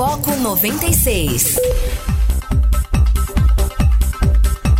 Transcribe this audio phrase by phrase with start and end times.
[0.00, 1.56] Foco 96.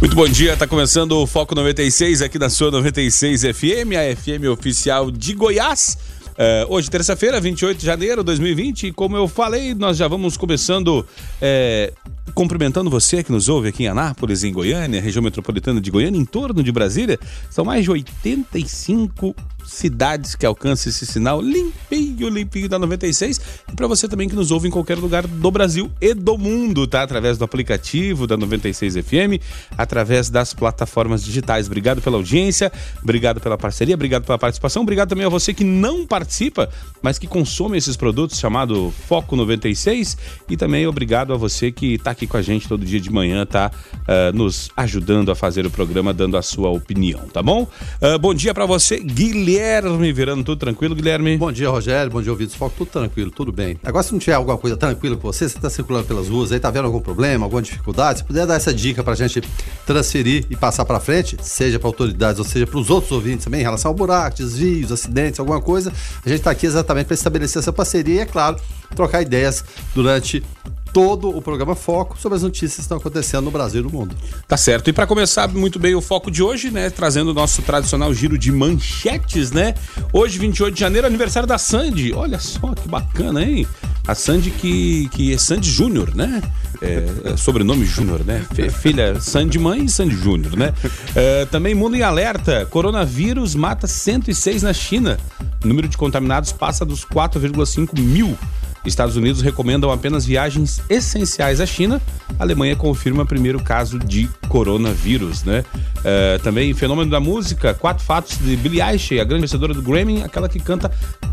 [0.01, 4.49] Muito bom dia, tá começando o Foco 96 aqui na sua 96 FM, a FM
[4.51, 5.99] oficial de Goiás.
[6.31, 10.39] Uh, hoje, terça-feira, 28 de janeiro de 2020, e como eu falei, nós já vamos
[10.39, 11.07] começando
[11.39, 11.93] é,
[12.35, 16.25] cumprimentando você que nos ouve aqui em Anápolis, em Goiânia, região metropolitana de Goiânia, em
[16.25, 17.19] torno de Brasília.
[17.51, 19.37] São mais de 85
[19.67, 23.41] cidades que alcançam esse sinal limpinho, limpinho da 96.
[23.71, 26.87] E para você também que nos ouve em qualquer lugar do Brasil e do mundo,
[26.87, 27.03] tá?
[27.03, 29.41] Através do aplicativo da 96 FM,
[29.77, 31.67] através das plataformas digitais.
[31.67, 36.07] Obrigado pela audiência, obrigado pela parceria, obrigado pela participação, obrigado também a você que não
[36.07, 36.69] participa,
[37.03, 40.17] mas que consome esses produtos chamado Foco 96
[40.49, 43.47] e também obrigado a você que está aqui com a gente todo dia de manhã,
[43.47, 43.71] tá?
[44.03, 47.69] Uh, nos ajudando a fazer o programa, dando a sua opinião, tá bom?
[48.03, 51.37] Uh, bom dia para você, Guilherme Guilherme Verano, tudo tranquilo, Guilherme?
[51.37, 52.55] Bom dia, Rogério, bom dia, ouvidos.
[52.55, 53.77] Foco, tudo tranquilo, tudo bem.
[53.83, 56.61] Agora, se não tiver alguma coisa tranquila com você, você está circulando pelas ruas aí,
[56.61, 59.43] tá vendo algum problema, alguma dificuldade, se puder dar essa dica para a gente
[59.85, 63.59] transferir e passar para frente, seja para autoridades ou seja para os outros ouvintes também,
[63.59, 65.93] em relação ao buraco, desvios, acidentes, alguma coisa,
[66.25, 68.57] a gente está aqui exatamente para estabelecer essa parceria e, é claro,
[68.95, 70.45] trocar ideias durante
[70.93, 74.15] todo o programa Foco sobre as notícias que estão acontecendo no Brasil e no mundo.
[74.47, 74.91] Tá certo.
[74.91, 78.37] E para começar muito bem o foco de hoje, né, trazendo o nosso tradicional giro
[78.37, 79.75] de manchetes, né?
[80.13, 82.13] Hoje, 28 de janeiro, aniversário da Sandy.
[82.13, 83.67] Olha só que bacana, hein?
[84.07, 86.43] A Sandy que, que é Sandy Júnior, né?
[86.83, 88.45] É, é sobrenome Júnior, né?
[88.81, 90.73] Filha Sandy mãe e Sandy Júnior, né?
[91.15, 92.67] É, também mundo em alerta.
[92.67, 95.19] Coronavírus mata 106 na China.
[95.63, 98.37] O número de contaminados passa dos 4,5 mil.
[98.85, 102.01] Estados Unidos recomendam apenas viagens essenciais à China.
[102.39, 105.65] A Alemanha confirma primeiro caso de coronavírus, né?
[105.99, 110.23] Uh, também fenômeno da música, quatro fatos de Billie Eilish, a grande vencedora do Grammy,
[110.23, 110.91] aquela que canta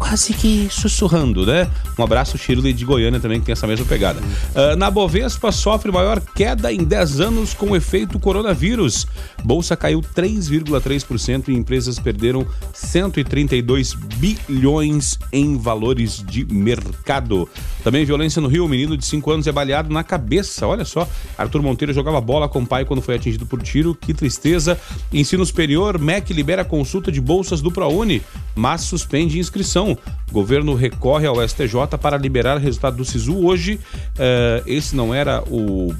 [0.07, 1.69] quase que sussurrando, né?
[1.99, 4.21] Um abraço Shirley de Goiânia também que tem essa mesma pegada.
[4.21, 9.05] Uh, na Bovespa sofre maior queda em 10 anos com efeito coronavírus.
[9.43, 17.49] Bolsa caiu 3,3% e empresas perderam 132 bilhões em valores de mercado.
[17.83, 20.65] Também violência no Rio, um menino de 5 anos é baleado na cabeça.
[20.65, 21.07] Olha só,
[21.37, 23.93] Arthur Monteiro jogava bola com o pai quando foi atingido por tiro.
[23.93, 24.79] Que tristeza.
[25.11, 28.21] Ensino superior, MEC libera consulta de bolsas do ProUni,
[28.55, 29.96] mas suspende inscrição.
[30.31, 33.79] Governo recorre ao STJ para liberar o resultado do SISU hoje.
[34.15, 35.93] Uh, esse não era o,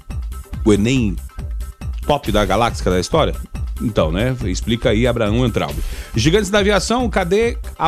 [0.65, 1.15] o Enem
[2.05, 3.33] top da galáxia da história?
[3.81, 4.35] Então, né?
[4.45, 5.81] Explica aí, Abraão Entralbe.
[6.15, 7.85] Gigantes da aviação, cadê a,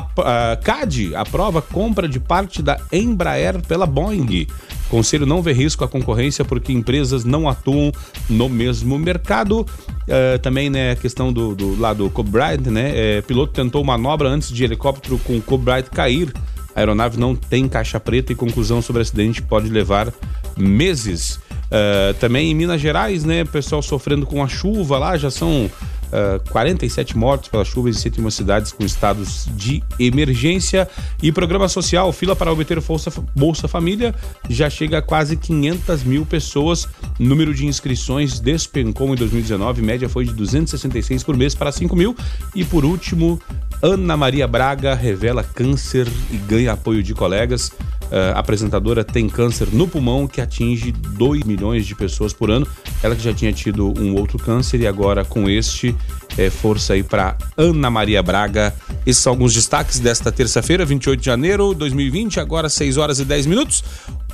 [0.52, 4.48] a CAD aprova compra de parte da Embraer pela Boeing.
[4.90, 7.92] Conselho não vê risco à concorrência porque empresas não atuam
[8.30, 9.62] no mesmo mercado.
[9.62, 12.92] Uh, também, né, a questão do, do lado Cobright, né?
[12.96, 16.34] É, piloto tentou manobra antes de helicóptero com Cobright cair.
[16.76, 20.12] A aeronave não tem caixa preta e conclusão sobre acidente pode levar
[20.58, 21.40] meses.
[21.70, 25.70] Uh, também em Minas Gerais, né, pessoal sofrendo com a chuva lá, já são
[26.12, 30.88] uh, eh, 47 mortos pela chuva em 101 cidades com estados de emergência.
[31.22, 34.14] E programa social, fila para obter Bolsa, Bolsa Família,
[34.50, 36.88] já chega a quase 500 mil pessoas.
[37.18, 42.16] Número de inscrições despencou em 2019, média foi de 266 por mês para 5 mil.
[42.56, 43.40] E por último,
[43.82, 47.72] Ana Maria Braga revela câncer e ganha apoio de colegas.
[48.10, 52.68] Uh, apresentadora tem câncer no pulmão que atinge 2 milhões de pessoas por ano.
[53.04, 55.96] Ela que já tinha tido um outro câncer e agora com este,
[56.38, 58.74] é, força aí para Ana Maria Braga.
[59.06, 63.26] Esses são alguns destaques desta terça-feira, 28 de janeiro de 2020, agora 6 horas e
[63.26, 63.84] 10 minutos.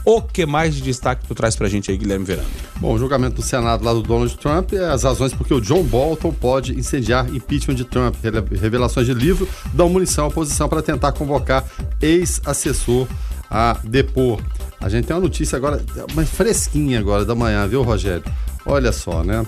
[0.06, 2.48] O que mais de destaque tu traz pra gente aí, Guilherme Verano?
[2.80, 5.82] Bom, o julgamento do Senado lá do Donald Trump é as razões porque o John
[5.82, 8.16] Bolton pode incendiar impeachment de Trump.
[8.62, 11.66] Revelações de livro dão munição à oposição para tentar convocar
[12.00, 13.08] ex-assessor
[13.56, 14.42] a depor.
[14.82, 15.82] A gente tem uma notícia agora,
[16.14, 18.24] mais fresquinha agora da manhã, viu, Rogério?
[18.66, 19.46] Olha só, né?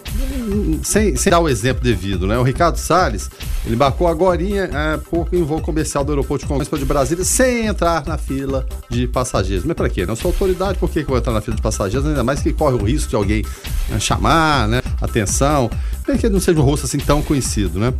[0.81, 2.37] Sem, sem dar o exemplo devido, né?
[2.37, 3.29] O Ricardo Salles,
[3.67, 7.65] ele embarcou agora é, pouco em voo comercial do aeroporto de Congonhas de Brasília sem
[7.67, 9.65] entrar na fila de passageiros.
[9.65, 10.05] Mas para quê?
[10.05, 12.07] Não sou autoridade, por que, que eu vou entrar na fila de passageiros?
[12.07, 13.43] Ainda mais que corre o risco de alguém
[13.89, 14.81] né, chamar, né?
[15.01, 15.69] Atenção.
[16.07, 17.93] Nem que ele não seja um rosto assim tão conhecido, né?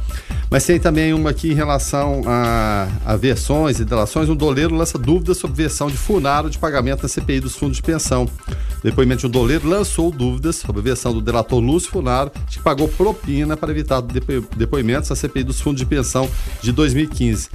[0.50, 4.30] Mas tem também uma aqui em relação a, a versões e delações.
[4.30, 7.84] Um doleiro lança dúvidas sobre versão de Funaro de pagamento na CPI dos fundos de
[7.84, 8.30] pensão.
[8.82, 12.88] Depoimento de um doleiro lançou dúvidas sobre a versão do delator Lúcio Funaro, que pagou
[12.88, 14.02] propina para evitar
[14.56, 16.30] depoimentos na CPI dos fundos de pensão
[16.62, 17.50] de 2015.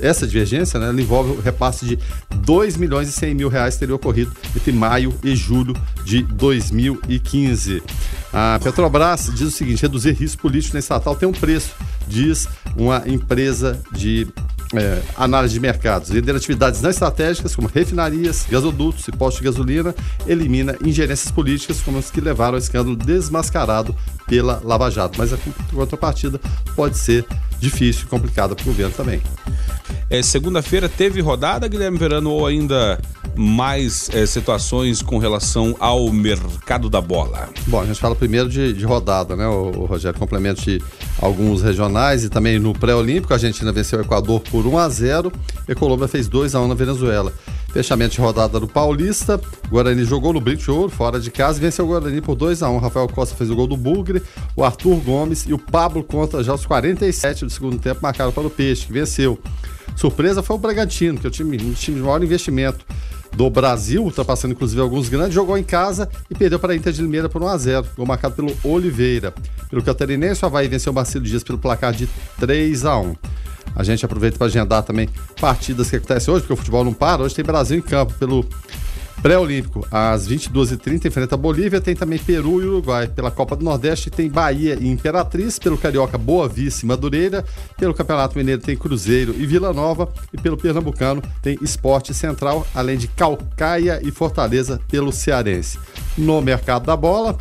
[0.00, 1.98] Essa divergência né, envolve o repasse de
[2.36, 5.74] 2 milhões e 100 mil reais teria ocorrido entre maio e julho
[6.04, 7.82] de 2015.
[8.32, 11.74] A Petrobras diz o seguinte: reduzir risco político na estatal tem um preço,
[12.08, 14.26] diz uma empresa de
[14.74, 19.94] é, análise de mercados, líder atividades não estratégicas como refinarias, gasodutos e postos de gasolina,
[20.26, 23.94] elimina ingerências políticas como as que levaram ao escândalo desmascarado
[24.26, 25.18] pela Lava Jato.
[25.18, 25.38] Mas a
[25.72, 26.40] contrapartida
[26.74, 27.24] pode ser
[27.58, 29.22] difícil e complicada para o governo também.
[30.08, 32.98] É, Segunda-feira teve rodada, Guilherme Verano, ou ainda
[33.34, 37.48] mais é, situações com relação ao mercado da bola?
[37.66, 40.18] Bom, a gente fala primeiro de, de rodada, né, o, o Rogério?
[40.18, 40.82] Complemento de
[41.20, 43.32] alguns regionais e também no pré-olímpico.
[43.32, 45.32] A Argentina venceu o Equador por 1 a 0
[45.68, 47.32] e a Colômbia fez 2 a 1 na Venezuela.
[47.72, 49.40] Fechamento de rodada do Paulista.
[49.70, 52.68] Guarani jogou no Brito Ouro, fora de casa, e venceu o Guarani por 2 a
[52.68, 54.22] 1 Rafael Costa fez o gol do Bugre,
[54.54, 58.46] o Arthur Gomes e o Pablo Conta já aos 47 do segundo tempo marcaram para
[58.46, 59.38] o Peixe, que venceu.
[59.96, 62.84] Surpresa foi o Bragantino, que é o time, um time de maior investimento
[63.34, 67.02] do Brasil, ultrapassando inclusive alguns grandes, jogou em casa e perdeu para a Inter de
[67.02, 69.32] Limeira por 1x0, gol marcado pelo Oliveira.
[69.70, 72.08] Pelo Catarinense, o Havaí venceu o Marcelo Dias pelo placar de
[72.38, 73.16] 3 a 1
[73.74, 75.08] a gente aproveita para agendar também
[75.40, 77.22] partidas que acontecem hoje, porque o futebol não para.
[77.22, 78.44] Hoje tem Brasil em campo pelo
[79.20, 83.06] Pré-Olímpico, às 22h30, enfrenta a Bolívia, tem também Peru e Uruguai.
[83.06, 87.44] Pela Copa do Nordeste tem Bahia e Imperatriz, pelo Carioca Boa Vice e Madureira,
[87.76, 92.96] pelo Campeonato Mineiro tem Cruzeiro e Vila Nova e pelo Pernambucano tem Esporte Central, além
[92.96, 95.78] de Calcaia e Fortaleza pelo Cearense.
[96.16, 97.38] No mercado da bola,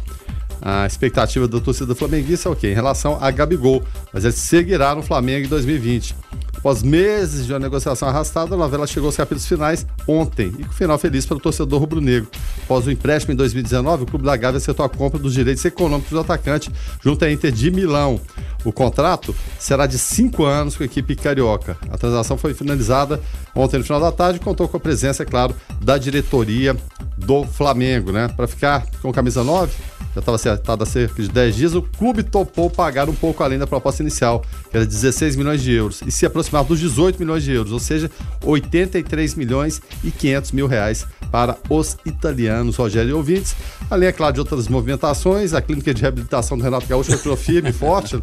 [0.62, 2.67] a expectativa da torcida flamenguista é o quê?
[2.67, 3.83] Em relação a Gabigol,
[4.13, 6.15] mas ele seguirá no Flamengo em 2020.
[6.61, 10.71] Após meses de uma negociação arrastada, a novela chegou aos capítulos finais ontem e com
[10.71, 12.29] final feliz para o torcedor rubro-negro.
[12.63, 16.11] Após o empréstimo em 2019, o Clube da Gávea acertou a compra dos direitos econômicos
[16.11, 16.71] do atacante
[17.03, 18.21] junto à Inter de Milão.
[18.63, 21.75] O contrato será de cinco anos com a equipe carioca.
[21.89, 23.19] A transação foi finalizada
[23.55, 26.77] ontem no final da tarde e contou com a presença, é claro, da diretoria
[27.17, 28.27] do Flamengo, né?
[28.27, 29.73] Para ficar com camisa 9,
[30.13, 33.57] já estava acertado há cerca de 10 dias, o clube topou pagar um pouco além
[33.57, 37.44] da proposta inicial, que era 16 milhões de euros, e se aproximar dos 18 milhões
[37.44, 38.12] de euros, ou seja,
[38.44, 43.56] 83 milhões e 500 mil reais para os italianos, Rogério e ouvintes.
[43.89, 47.69] Além, é claro, de outras movimentações, a clínica de reabilitação do Renato Gaúcho entrou firme
[47.69, 48.21] e forte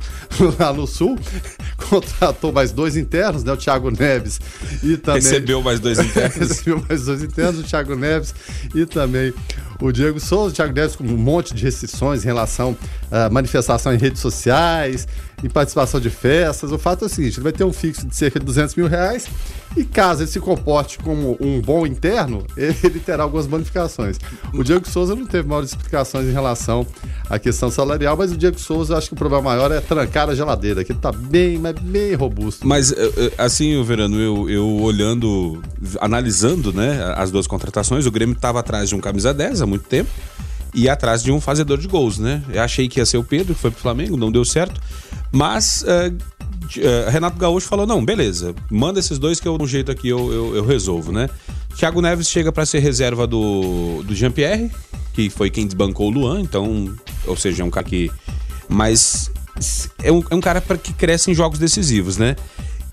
[0.58, 1.18] lá no Sul,
[1.88, 4.38] contratou mais dois internos, né, o Thiago Neves
[4.82, 5.22] e também...
[5.22, 6.36] Recebeu mais dois internos.
[6.36, 8.34] Recebeu mais dois internos, o Thiago Neves
[8.74, 9.32] e também
[9.80, 12.76] o Diego Souza, o Thiago Neves com um monte de restrições em relação
[13.10, 15.06] à manifestação em redes sociais,
[15.42, 16.72] em participação de festas.
[16.72, 18.86] O fato é o seguinte: ele vai ter um fixo de cerca de 200 mil
[18.86, 19.28] reais
[19.76, 24.18] e caso ele se comporte como um bom interno, ele terá algumas bonificações.
[24.52, 26.86] O Diego Souza não teve maiores explicações em relação
[27.28, 30.34] à questão salarial, mas o Diego Souza, acho que o problema maior é trancar a
[30.34, 32.66] geladeira, que ele está bem, mas bem robusto.
[32.66, 35.62] Mas, eh, eh, assim, Verano, eu, eu olhando,
[36.00, 39.84] analisando né, as duas contratações, o Grêmio estava atrás de um camisa 10 há muito
[39.84, 40.10] tempo
[40.74, 42.42] e atrás de um fazedor de gols, né?
[42.52, 44.80] Eu achei que ia ser o Pedro, que foi pro Flamengo, não deu certo.
[45.32, 50.08] Mas uh, Renato Gaúcho falou: não, beleza, manda esses dois que eu, no jeito aqui
[50.08, 51.28] eu, eu, eu resolvo, né?
[51.76, 54.70] Thiago Neves chega para ser reserva do, do Jean-Pierre,
[55.12, 56.92] que foi quem desbancou o Luan, então,
[57.26, 58.10] ou seja, é um cara que.
[58.68, 59.30] Mas
[60.02, 62.36] é um, é um cara que cresce em jogos decisivos, né?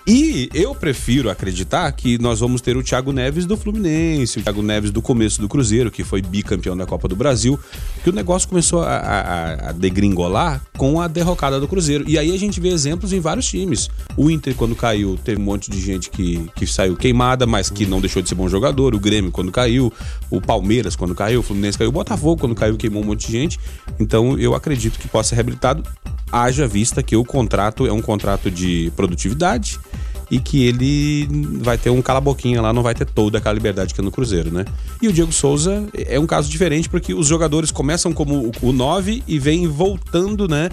[0.08, 4.62] E eu prefiro acreditar que nós vamos ter o Thiago Neves do Fluminense, o Thiago
[4.62, 7.60] Neves do começo do Cruzeiro, que foi bicampeão da Copa do Brasil,
[8.04, 12.06] que o negócio começou a, a, a, degringolar com a derrocada do Cruzeiro.
[12.08, 13.90] E aí a gente vê exemplos em vários times.
[14.16, 17.88] O Inter, quando caiu, teve um monte de gente que, que saiu queimada, mas que
[17.88, 18.94] não deixou de ser bom jogador.
[18.94, 19.92] O Grêmio, quando caiu,
[20.30, 23.32] o Palmeiras, quando caiu, o Fluminense caiu, o Botafogo, quando caiu, queimou um monte de
[23.32, 23.60] gente.
[24.00, 25.84] Então eu acredito que possa ser reabilitado,
[26.44, 29.80] haja vista que o contrato é um contrato de produtividade
[30.30, 31.28] e que ele
[31.62, 34.52] vai ter um cala-boquinha lá, não vai ter toda aquela liberdade que é no Cruzeiro,
[34.52, 34.66] né?
[35.02, 39.24] E o Diego Souza é um caso diferente porque os jogadores começam como o 9
[39.28, 40.70] e vêm voltando, né?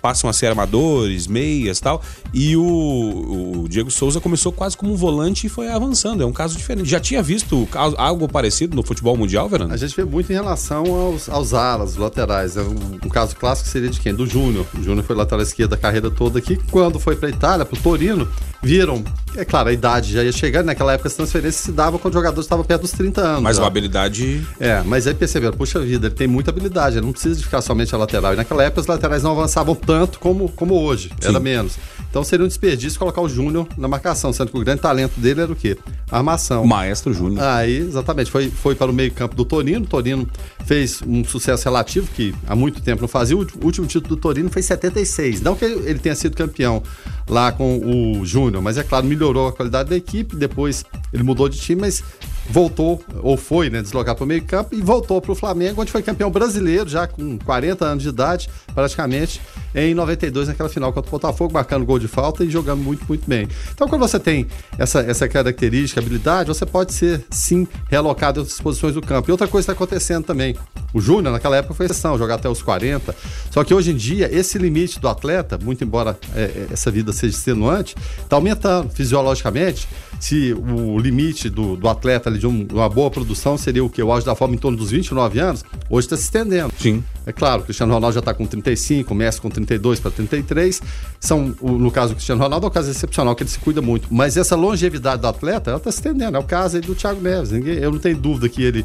[0.00, 2.02] Passam a ser armadores, meias tal.
[2.32, 6.22] E o, o, Diego Souza começou quase como um volante e foi avançando.
[6.22, 6.88] É um caso diferente.
[6.88, 9.72] Já tinha visto algo parecido no futebol mundial, Verano?
[9.72, 12.56] A gente vê muito em relação aos, aos alas, laterais.
[12.56, 14.14] É um, um, caso clássico seria de quem?
[14.14, 14.66] Do Júnior.
[14.74, 16.58] O Júnior foi lateral esquerda a carreira toda aqui.
[16.70, 18.28] Quando foi para Itália, para o Torino,
[18.62, 19.04] viram.
[19.36, 20.66] É claro, a idade já ia chegando.
[20.66, 23.42] Naquela época, as transferências se davam quando o jogador estava perto dos 30 anos.
[23.42, 23.62] Mas já.
[23.62, 24.46] uma habilidade.
[24.58, 27.60] É, mas aí perceberam, puxa vida, ele tem muita habilidade, ele não precisa de ficar
[27.60, 28.32] somente a lateral.
[28.32, 31.28] E naquela época, os laterais não avançavam avançavam tanto como, como hoje, Sim.
[31.28, 31.78] era menos.
[32.18, 35.42] Então seria um desperdício colocar o Júnior na marcação, sendo que o grande talento dele
[35.42, 35.78] era o quê?
[36.10, 36.66] armação.
[36.66, 37.44] Maestro Júnior.
[37.44, 39.84] Aí, exatamente, foi, foi para o meio-campo do Torino.
[39.84, 40.28] O Torino
[40.64, 43.36] fez um sucesso relativo que há muito tempo não fazia.
[43.36, 45.42] O último título do Torino foi em 76.
[45.42, 46.82] Não que ele tenha sido campeão
[47.28, 50.34] lá com o Júnior, mas é claro, melhorou a qualidade da equipe.
[50.34, 52.02] Depois ele mudou de time, mas
[52.48, 56.02] voltou, ou foi, né, deslocar para o meio-campo e voltou para o Flamengo, onde foi
[56.02, 59.40] campeão brasileiro, já com 40 anos de idade, praticamente
[59.74, 63.28] em 92, naquela final contra o Botafogo, marcando gol de falta e jogando muito, muito
[63.28, 63.48] bem.
[63.72, 64.46] Então, quando você tem
[64.78, 69.30] essa, essa característica, habilidade, você pode ser, sim, realocado em outras posições do campo.
[69.30, 70.56] E outra coisa está acontecendo também.
[70.92, 73.14] O Júnior, naquela época, foi exceção, jogar até os 40.
[73.50, 77.12] Só que hoje em dia, esse limite do atleta, muito embora é, é essa vida
[77.12, 79.86] seja extenuante, está aumentando fisiologicamente.
[80.20, 84.02] Se o limite do, do atleta ali, de um, uma boa produção seria o que?
[84.02, 86.72] O auge da forma em torno dos 29 anos, hoje está se estendendo.
[86.78, 87.04] Sim.
[87.24, 90.82] É claro, o Cristiano Ronaldo já está com 35, o Messi com 32 para 33.
[91.20, 94.08] São, no caso do Cristiano Ronaldo, é um caso excepcional, que ele se cuida muito.
[94.10, 96.36] Mas essa longevidade do atleta, ela está se estendendo.
[96.36, 97.50] É o caso do Thiago Neves.
[97.50, 98.84] Ninguém, eu não tenho dúvida que ele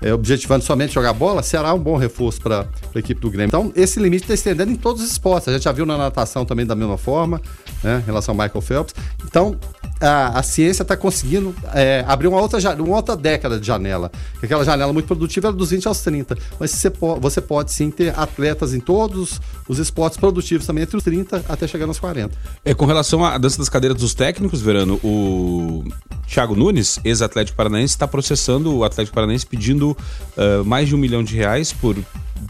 [0.00, 3.48] é, objetivando somente jogar bola, será um bom reforço para a equipe do Grêmio.
[3.48, 5.48] Então, esse limite está estendendo em todos os esportes.
[5.48, 7.40] A gente já viu na natação também da mesma forma,
[7.82, 8.94] né, em relação ao Michael Phelps.
[9.24, 9.56] Então,
[10.00, 14.10] a, a ciência está conseguindo é, abrir uma outra, uma outra década de janela.
[14.42, 16.36] Aquela janela muito produtiva era dos 20 aos 30.
[16.58, 20.96] Mas você, po você pode sim ter atletas em todos os esportes produtivos também, entre
[20.96, 22.34] os 30 até chegar nos 40.
[22.64, 25.84] É, com relação à dança das cadeiras dos técnicos, Verano, o
[26.26, 31.22] Thiago Nunes, ex-Atlético Paranaense, está processando o Atlético Paranaense pedindo uh, mais de um milhão
[31.22, 31.96] de reais por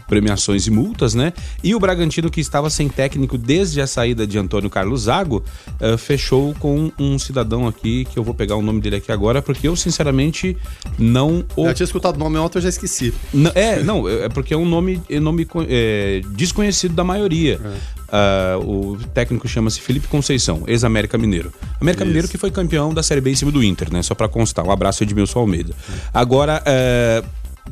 [0.07, 1.33] premiações e multas, né?
[1.63, 5.43] E o Bragantino, que estava sem técnico desde a saída de Antônio Carlos Zago,
[5.81, 9.41] uh, fechou com um cidadão aqui, que eu vou pegar o nome dele aqui agora,
[9.41, 10.57] porque eu, sinceramente,
[10.97, 11.43] não...
[11.55, 11.67] O...
[11.67, 13.13] Eu tinha escutado o nome ontem, eu já esqueci.
[13.33, 17.59] Não, é, não, é porque é um nome, é nome é, desconhecido da maioria.
[17.63, 17.99] É.
[18.09, 21.53] Uh, o técnico chama-se Felipe Conceição, ex-América Mineiro.
[21.79, 22.07] América Isso.
[22.07, 24.01] Mineiro que foi campeão da Série B em cima do Inter, né?
[24.01, 24.65] Só para constar.
[24.65, 25.75] Um abraço Edmilson Almeida.
[26.11, 27.27] Agora, uh,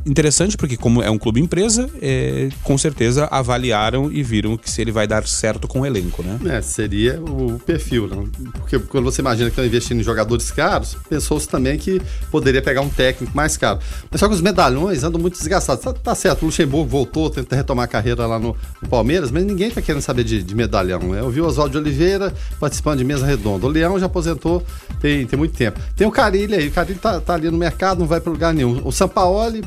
[0.06, 4.82] interessante porque como é um clube empresa, é, com certeza avaliaram e viram que se
[4.82, 6.58] ele vai dar certo com o elenco, né?
[6.58, 8.24] É, seria o perfil, né?
[8.54, 12.02] Porque quando você imagina que estão investindo em jogadores caros, pensou-se também que
[12.32, 13.80] poderia pegar um técnico mais caro.
[14.10, 15.84] Mas só que os medalhões andam muito desgastados.
[15.84, 19.44] Tá, tá certo, o Luxemburgo voltou, tenta retomar a carreira lá no, no Palmeiras, mas
[19.46, 21.20] ninguém tá querendo saber de, de medalhão, né?
[21.20, 23.66] Eu vi o Oswaldo de Oliveira participando de mesa redonda.
[23.66, 24.64] O Leão já aposentou
[25.02, 25.80] tem, tem muito tempo.
[25.96, 28.54] Tem o Carilli aí, o Carilli tá, tá ali no mercado, não vai para lugar
[28.54, 28.82] nenhum.
[28.86, 29.64] O Sampaoli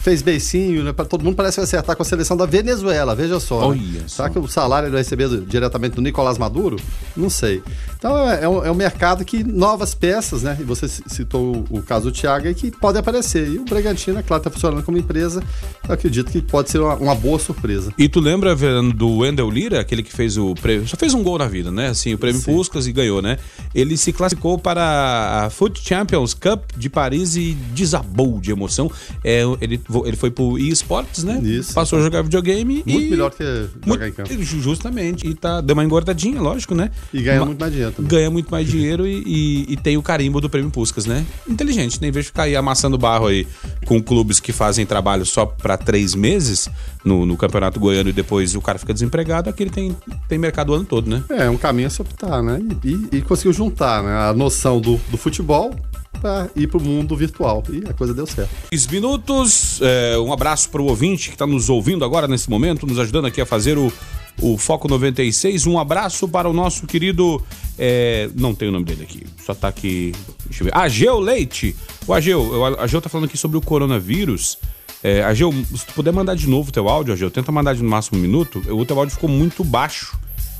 [0.00, 0.92] fez beicinho, né?
[0.92, 3.72] Todo mundo parece que vai acertar com a seleção da Venezuela, veja só.
[3.72, 4.04] Né?
[4.06, 6.76] Será que o salário ele vai receber diretamente do Nicolás Maduro?
[7.16, 7.62] Não sei.
[7.96, 10.56] Então é, é, um, é um mercado que novas peças, né?
[10.58, 13.48] E você citou o, o caso do Thiago aí, que pode aparecer.
[13.48, 15.42] E o Bragantino, é claro, tá funcionando como empresa.
[15.86, 17.92] Eu acredito que pode ser uma, uma boa surpresa.
[17.98, 20.88] E tu lembra, Verano, do Wendel Lira, aquele que fez o prêmio.
[20.88, 21.88] Só fez um gol na vida, né?
[21.88, 22.52] Assim, o prêmio Sim.
[22.52, 23.38] Puskas e ganhou, né?
[23.74, 28.90] Ele se classificou para a Foot Champions Cup de Paris e desabou de emoção.
[29.22, 31.40] É, ele ele, foi pro eSports, né?
[31.42, 31.74] Isso.
[31.74, 32.92] Passou a jogar videogame muito e.
[32.92, 33.44] Muito melhor que
[33.86, 34.42] jogar em campo.
[34.42, 35.26] Justamente.
[35.26, 36.90] E tá, deu uma engordadinha, lógico, né?
[37.12, 38.10] E ganha uma, muito mais dinheiro também.
[38.10, 41.24] Ganha muito mais dinheiro e, e, e, tem o carimbo do prêmio Puscas, né?
[41.48, 42.08] Inteligente, né?
[42.08, 43.46] Em vez de ficar aí amassando barro aí
[43.86, 46.68] com clubes que fazem trabalho só para três meses
[47.04, 49.96] no, no Campeonato Goiano e depois o cara fica desempregado, aqui ele tem,
[50.28, 51.22] tem mercado o ano todo, né?
[51.30, 52.60] É, um caminho a se optar, né?
[52.84, 54.10] E, e, conseguiu juntar né?
[54.10, 55.74] a noção do, do futebol
[56.20, 57.62] para ir para o mundo virtual.
[57.70, 58.50] E a coisa deu certo.
[58.70, 59.80] 10 minutos.
[59.82, 63.26] É, um abraço para o ouvinte que está nos ouvindo agora nesse momento, nos ajudando
[63.26, 63.92] aqui a fazer o,
[64.40, 65.66] o Foco 96.
[65.66, 67.42] Um abraço para o nosso querido.
[67.78, 70.12] É, não tem o nome dele aqui, só tá aqui.
[70.46, 70.76] Deixa eu ver.
[70.76, 71.74] Ageu Leite.
[72.06, 74.58] O Ageu, o Ageu tá falando aqui sobre o coronavírus.
[75.02, 77.82] É, Ageu, se tu puder mandar de novo o teu áudio, Ageu, tenta mandar de
[77.82, 78.62] no máximo um minuto.
[78.68, 80.18] O teu áudio ficou muito baixo.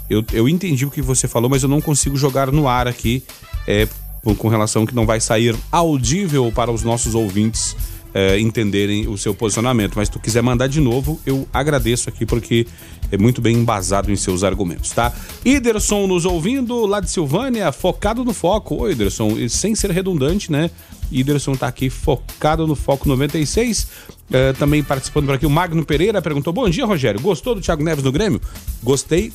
[0.09, 3.23] Eu, eu entendi o que você falou, mas eu não consigo jogar no ar aqui.
[3.67, 3.87] É,
[4.23, 7.77] com relação que não vai sair audível para os nossos ouvintes
[8.15, 9.95] é, entenderem o seu posicionamento.
[9.97, 12.67] Mas se tu quiser mandar de novo, eu agradeço aqui porque
[13.11, 15.13] é muito bem embasado em seus argumentos, tá?
[15.45, 18.83] Iderson nos ouvindo, lá de Silvânia, focado no foco.
[18.83, 20.71] Oi, Iderson, sem ser redundante, né?
[21.11, 23.89] Iderson tá aqui focado no Foco 96.
[24.33, 27.21] É, também participando por aqui, o Magno Pereira perguntou: Bom dia, Rogério.
[27.21, 28.41] Gostou do Thiago Neves no Grêmio?
[28.81, 29.33] Gostei.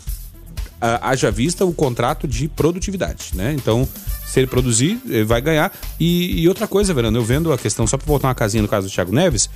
[0.79, 3.53] Haja vista o contrato de produtividade, né?
[3.53, 3.87] Então,
[4.25, 5.71] se ele produzir, ele vai ganhar.
[5.99, 8.67] E, e outra coisa, Verano, eu vendo a questão, só para voltar uma casinha no
[8.67, 9.49] caso do Thiago Neves,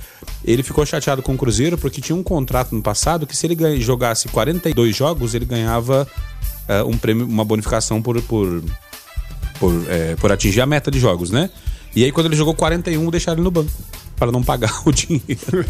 [0.44, 3.80] ele ficou chateado com o Cruzeiro porque tinha um contrato no passado que se ele
[3.80, 6.08] jogasse 42 jogos, ele ganhava
[6.68, 8.64] uh, um prêmio, uma bonificação por, por,
[9.58, 11.50] por, é, por atingir a meta de jogos, né?
[11.94, 13.70] E aí, quando ele jogou 41, deixaram ele no banco
[14.20, 15.64] para não pagar o dinheiro.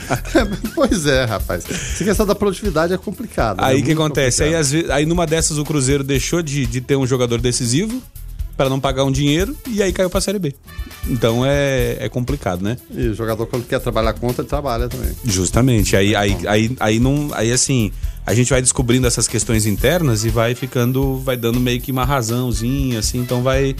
[0.74, 1.62] pois é, rapaz.
[1.70, 3.62] Essa questão da produtividade é complicada.
[3.62, 3.84] Aí o né?
[3.84, 4.42] que acontece?
[4.42, 8.02] Aí, vezes, aí numa dessas o Cruzeiro deixou de, de ter um jogador decisivo
[8.56, 10.54] para não pagar um dinheiro e aí caiu para a Série B.
[11.06, 12.78] Então é, é complicado, né?
[12.90, 15.12] E o jogador quando quer trabalhar contra, ele trabalha também.
[15.22, 15.94] Justamente.
[15.94, 17.92] Aí, aí, aí, aí, não, aí assim,
[18.24, 22.06] a gente vai descobrindo essas questões internas e vai ficando, vai dando meio que uma
[22.06, 23.76] razãozinha, assim, então vai.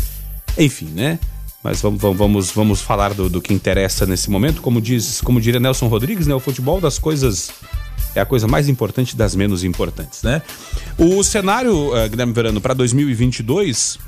[0.58, 1.18] Enfim, né?
[1.62, 4.60] Mas vamos, vamos, vamos falar do, do que interessa nesse momento.
[4.60, 6.34] Como diz, como diria Nelson Rodrigues, né?
[6.34, 7.52] O futebol das coisas
[8.14, 10.42] é a coisa mais importante das menos importantes, né?
[10.98, 13.98] O cenário, uh, Guilherme Verano, para 2022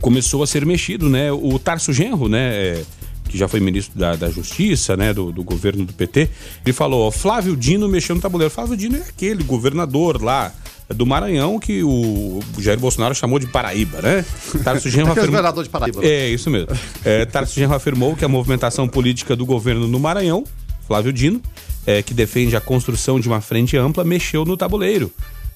[0.00, 1.30] começou a ser mexido, né?
[1.32, 2.82] O Tarso Genro, né?
[3.28, 6.30] que já foi ministro da, da Justiça, né, do, do, governo do PT,
[6.64, 8.52] ele falou, ó, Flávio Dino mexeu no tabuleiro.
[8.52, 10.52] Flávio Dino é aquele governador lá
[10.88, 14.24] do Maranhão que o Jair Bolsonaro chamou de Paraíba, né?
[14.62, 15.62] Tarso Genro afirmou...
[15.62, 16.04] de Paraíba.
[16.04, 16.68] É, isso mesmo.
[17.04, 20.44] É, Tarso Genro afirmou que a movimentação política do governo no Maranhão,
[20.86, 21.40] Flávio Dino,
[21.86, 25.10] é, que defende a construção de uma frente ampla, mexeu no tabuleiro.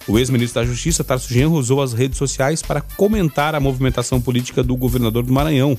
[0.06, 4.62] O ex-ministro da Justiça, Tarso Genro, usou as redes sociais para comentar a movimentação política
[4.62, 5.78] do governador do Maranhão.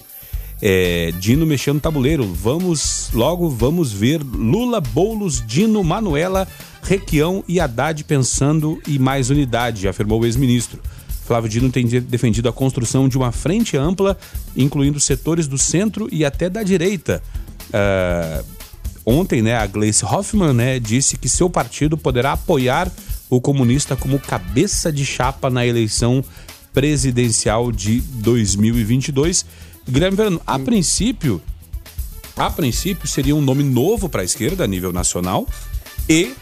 [0.62, 2.26] É, Dino mexendo no tabuleiro.
[2.26, 6.48] Vamos, logo vamos ver Lula, Boulos, Dino, Manuela,
[6.84, 10.82] Requião e Haddad pensando em mais unidade, afirmou o ex-ministro.
[11.26, 14.18] Flávio Dino tem defendido a construção de uma frente ampla,
[14.58, 17.22] incluindo setores do centro e até da direita.
[17.70, 18.44] Uh,
[19.06, 22.92] ontem, né, a Gleice Hoffmann né, disse que seu partido poderá apoiar
[23.30, 26.24] o comunista como cabeça de chapa na eleição
[26.74, 29.46] presidencial de 2022
[29.90, 31.42] Guilherme Verano, a princípio,
[32.36, 35.48] a princípio seria um nome novo para a esquerda a nível nacional
[36.08, 36.34] e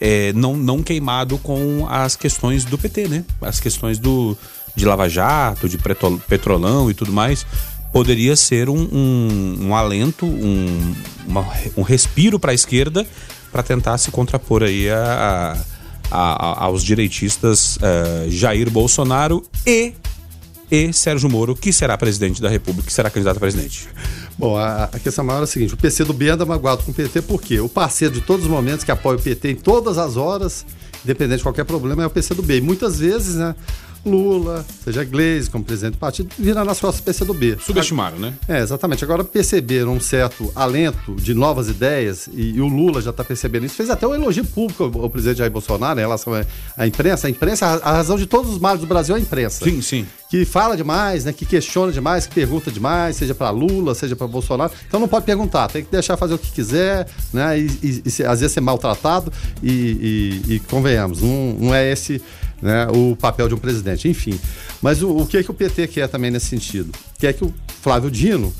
[0.00, 3.24] é, não, não queimado com as questões do PT, né?
[3.40, 4.36] As questões do,
[4.74, 5.78] de Lava Jato, de
[6.26, 7.44] petrolão e tudo mais.
[7.92, 10.94] Poderia ser um, um, um alento, um,
[11.26, 11.46] uma,
[11.76, 13.06] um respiro para a esquerda
[13.50, 15.56] para tentar se contrapor aí a,
[16.10, 19.92] a, a, aos direitistas uh, Jair Bolsonaro e
[20.70, 23.88] e Sérgio Moro, que será presidente da República, que será candidato a presidente.
[24.38, 26.90] Bom, a, a questão maior é a seguinte: o PC do B anda magoado com
[26.90, 27.60] o PT, por quê?
[27.60, 30.64] O parceiro de todos os momentos que apoia o PT em todas as horas,
[31.04, 32.58] independente de qualquer problema, é o PC do B.
[32.58, 33.54] E muitas vezes, né?
[34.04, 37.58] Lula, seja Gleisi como presidente do partido, virá nas costas do PCdoB.
[37.60, 38.34] Subestimaram, né?
[38.48, 39.04] É, exatamente.
[39.04, 43.66] Agora perceberam um certo alento de novas ideias, e, e o Lula já está percebendo
[43.66, 46.32] isso, fez até um elogio público ao, ao presidente Jair Bolsonaro em relação
[46.76, 47.26] à, imprensa.
[47.26, 49.64] A imprensa, a, a, razão de todos os males do Brasil é a imprensa.
[49.64, 50.06] Sim, sim.
[50.30, 51.32] Que fala demais, né?
[51.32, 54.72] Que questiona demais, que pergunta demais, seja para Lula, seja para Bolsonaro.
[54.86, 57.58] Então não pode perguntar, tem que deixar fazer o que quiser, né?
[57.58, 62.22] E, e, e às vezes ser maltratado, e, e convenhamos, não, não é esse
[62.60, 64.08] né, o papel de um presidente.
[64.08, 64.38] Enfim,
[64.80, 66.92] mas o, o que, é que o PT quer também nesse sentido?
[67.18, 68.52] Quer que o Flávio Dino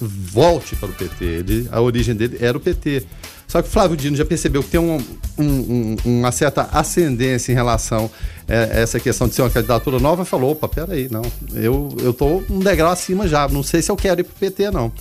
[0.00, 1.24] volte para o PT.
[1.24, 3.04] Ele, a origem dele era o PT.
[3.46, 4.96] Só que o Flávio Dino já percebeu que tem um,
[5.38, 8.10] um, um, uma certa ascendência em relação
[8.48, 11.22] a essa questão de ser uma candidatura nova e falou: opa, peraí, não,
[11.54, 14.70] eu, tô um degrau acima já, não sei se eu quero ir para o PT,
[14.70, 14.92] não.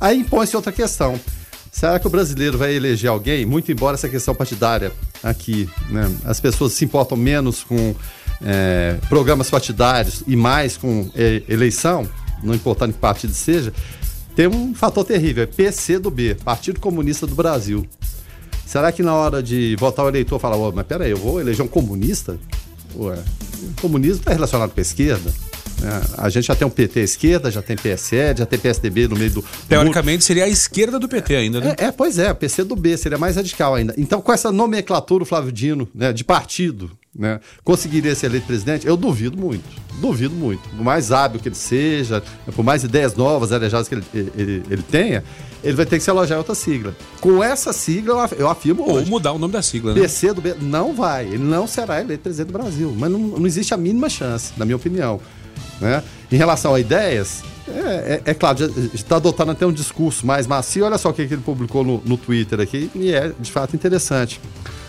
[0.00, 1.20] Aí impõe-se outra questão.
[1.70, 3.46] Será que o brasileiro vai eleger alguém?
[3.46, 7.94] Muito embora essa questão partidária aqui, né, as pessoas se importam menos com
[8.42, 12.08] é, programas partidários e mais com é, eleição,
[12.42, 13.72] não importando que partido seja,
[14.34, 17.86] tem um fator terrível, é PC do B, Partido Comunista do Brasil.
[18.66, 21.64] Será que na hora de votar o eleitor fala, oh, mas peraí, eu vou eleger
[21.64, 22.38] um comunista?
[22.96, 23.18] Ué,
[23.80, 25.32] comunismo está relacionado com a esquerda?
[25.82, 29.08] É, a gente já tem um PT à esquerda, já tem PSE, já tem PSDB
[29.08, 29.44] no meio do.
[29.68, 31.74] Teoricamente seria a esquerda do PT ainda, né?
[31.78, 33.94] É, é pois é, PC do B, seria mais radical ainda.
[33.96, 38.86] Então, com essa nomenclatura, o Flávio Dino, né, de partido, né, conseguiria ser eleito presidente?
[38.86, 39.64] Eu duvido muito.
[40.00, 40.68] Duvido muito.
[40.68, 42.22] Por mais hábil que ele seja,
[42.54, 45.24] por mais ideias novas, arejadas que ele, ele, ele tenha,
[45.62, 46.94] ele vai ter que se alojar em outra sigla.
[47.20, 49.10] Com essa sigla, eu afirmo Ou hoje.
[49.10, 50.00] mudar o nome da sigla, né?
[50.00, 51.26] PC do B não vai.
[51.26, 52.94] Ele não será eleito presidente do Brasil.
[52.96, 55.20] Mas não, não existe a mínima chance, na minha opinião.
[55.80, 56.02] Né?
[56.30, 58.58] Em relação a ideias, é, é, é claro,
[58.92, 60.84] está adotando até um discurso mais macio.
[60.84, 64.40] Olha só o que, ele publicou no, no Twitter aqui, e é de fato interessante.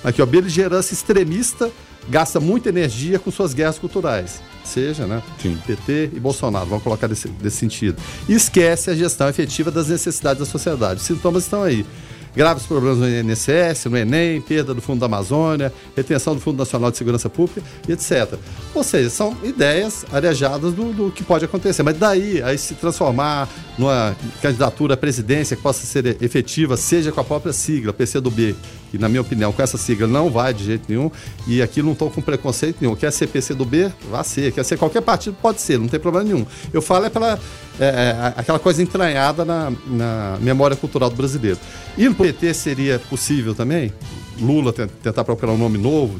[0.03, 1.71] Aqui, ó, beligerância extremista
[2.09, 4.41] gasta muita energia com suas guerras culturais.
[4.63, 5.21] Seja, né?
[5.39, 5.57] Sim.
[5.65, 8.01] PT e Bolsonaro, vamos colocar desse, desse sentido.
[8.27, 10.99] E esquece a gestão efetiva das necessidades da sociedade.
[10.99, 11.85] Os sintomas estão aí
[12.35, 16.91] graves problemas no INSS, no Enem, perda do Fundo da Amazônia, retenção do Fundo Nacional
[16.91, 18.37] de Segurança Pública etc.
[18.73, 21.83] Ou seja, são ideias arejadas do, do que pode acontecer.
[21.83, 27.21] Mas daí, aí se transformar numa candidatura à presidência que possa ser efetiva, seja com
[27.21, 28.55] a própria sigla, PCdoB,
[28.91, 31.09] que na minha opinião, com essa sigla não vai de jeito nenhum,
[31.47, 32.93] e aqui não estou com preconceito nenhum.
[32.93, 33.91] Quer ser PCdoB?
[34.09, 34.51] Vá ser.
[34.51, 35.35] Quer ser qualquer partido?
[35.41, 36.45] Pode ser, não tem problema nenhum.
[36.73, 37.39] Eu falo é pela
[37.79, 41.57] é, é, aquela coisa entranhada na, na memória cultural do brasileiro.
[41.97, 43.93] E no PT seria possível também?
[44.39, 46.19] Lula tentar procurar um nome novo,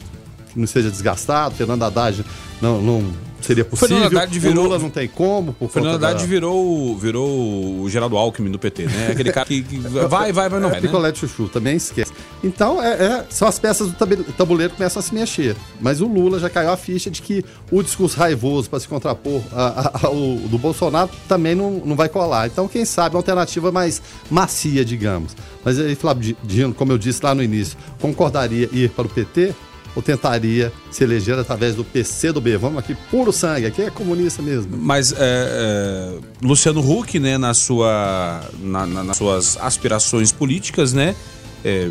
[0.56, 1.56] não seja desgastado.
[1.56, 2.26] Fernando Haddad
[2.62, 3.98] não, não seria possível.
[3.98, 5.54] Fernando Haddad virou, o Lula não tem como.
[5.54, 6.26] Por Fernando Haddad da...
[6.26, 9.10] virou, virou o Geraldo Alckmin do PT, né?
[9.12, 10.82] Aquele cara que, que vai, vai, vai, não é, vai.
[10.82, 10.88] Né?
[10.88, 12.12] Picolé de chuchu, também esquece.
[12.44, 15.56] Então, é, é, são as peças do tabuleiro que começam a se mexer.
[15.80, 19.42] Mas o Lula já caiu a ficha de que o discurso raivoso para se contrapor
[19.54, 20.16] ao
[20.48, 22.48] do Bolsonaro também não, não vai colar.
[22.48, 25.36] Então, quem sabe, uma alternativa mais macia, digamos.
[25.64, 29.54] Mas aí, Flávio Dino, como eu disse lá no início, concordaria ir para o PT?
[29.96, 32.58] Ou tentaria se eleger através do PC do B.
[32.58, 34.78] Vamos aqui, puro sangue, aqui é comunista mesmo.
[34.78, 41.16] Mas é, é, Luciano Huck, né, na sua, na, na, nas suas aspirações políticas, né,
[41.64, 41.90] é,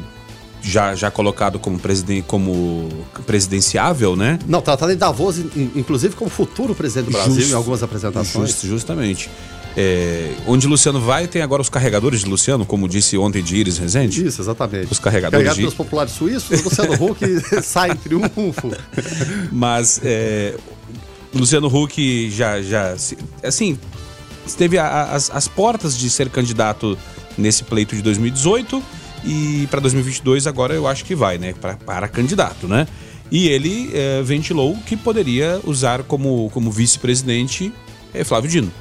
[0.63, 2.89] já, já colocado como, presiden como
[3.27, 4.39] presidenciável, né?
[4.47, 5.39] Não, tratado tá, tá em Davos,
[5.75, 8.51] inclusive como futuro presidente do Brasil Just, em algumas apresentações.
[8.51, 9.31] Just, justamente.
[9.77, 13.79] É, onde Luciano vai, tem agora os carregadores de Luciano, como disse ontem de Iris
[13.79, 14.27] Rezende.
[14.27, 14.93] Isso, exatamente.
[14.93, 15.61] Os carregadores Carregado de...
[15.63, 18.73] pelos populares suíços, o Luciano Huck sai em triunfo.
[19.53, 20.57] Mas é,
[21.33, 22.95] Luciano Huck já, já
[23.45, 23.79] assim,
[24.47, 26.99] esteve as, as portas de ser candidato
[27.39, 28.83] nesse pleito de 2018
[29.25, 32.87] e para 2022 agora eu acho que vai, né, pra, para candidato, né?
[33.31, 37.73] E ele é, ventilou que poderia usar como, como vice-presidente
[38.13, 38.73] é, Flávio Dino.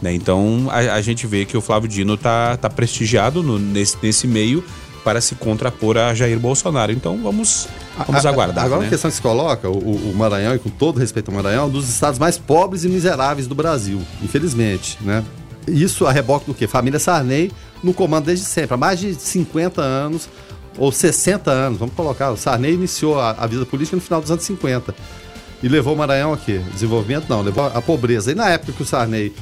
[0.00, 0.14] Né?
[0.14, 4.26] Então a, a, gente vê que o Flávio Dino tá, tá prestigiado no, nesse, nesse
[4.26, 4.62] meio
[5.02, 6.92] para se contrapor a Jair Bolsonaro.
[6.92, 7.68] Então vamos,
[8.06, 8.64] vamos aguardar.
[8.64, 8.86] Agora né?
[8.88, 11.66] a questão que se coloca, o, o, Maranhão, e com todo respeito ao Maranhão, é
[11.66, 14.98] um dos estados mais pobres e miseráveis do Brasil, infelizmente.
[15.00, 15.24] Né?
[15.66, 16.66] Isso a reboque do quê?
[16.66, 20.28] Família Sarney no comando desde sempre, há mais de 50 anos,
[20.76, 22.30] ou 60 anos, vamos colocar.
[22.32, 24.94] O Sarney iniciou a, a vida política no final dos anos 50.
[25.62, 26.60] E levou o Maranhão a quê?
[26.72, 27.26] Desenvolvimento?
[27.28, 28.32] Não, levou a pobreza.
[28.32, 29.32] E na época que o Sarney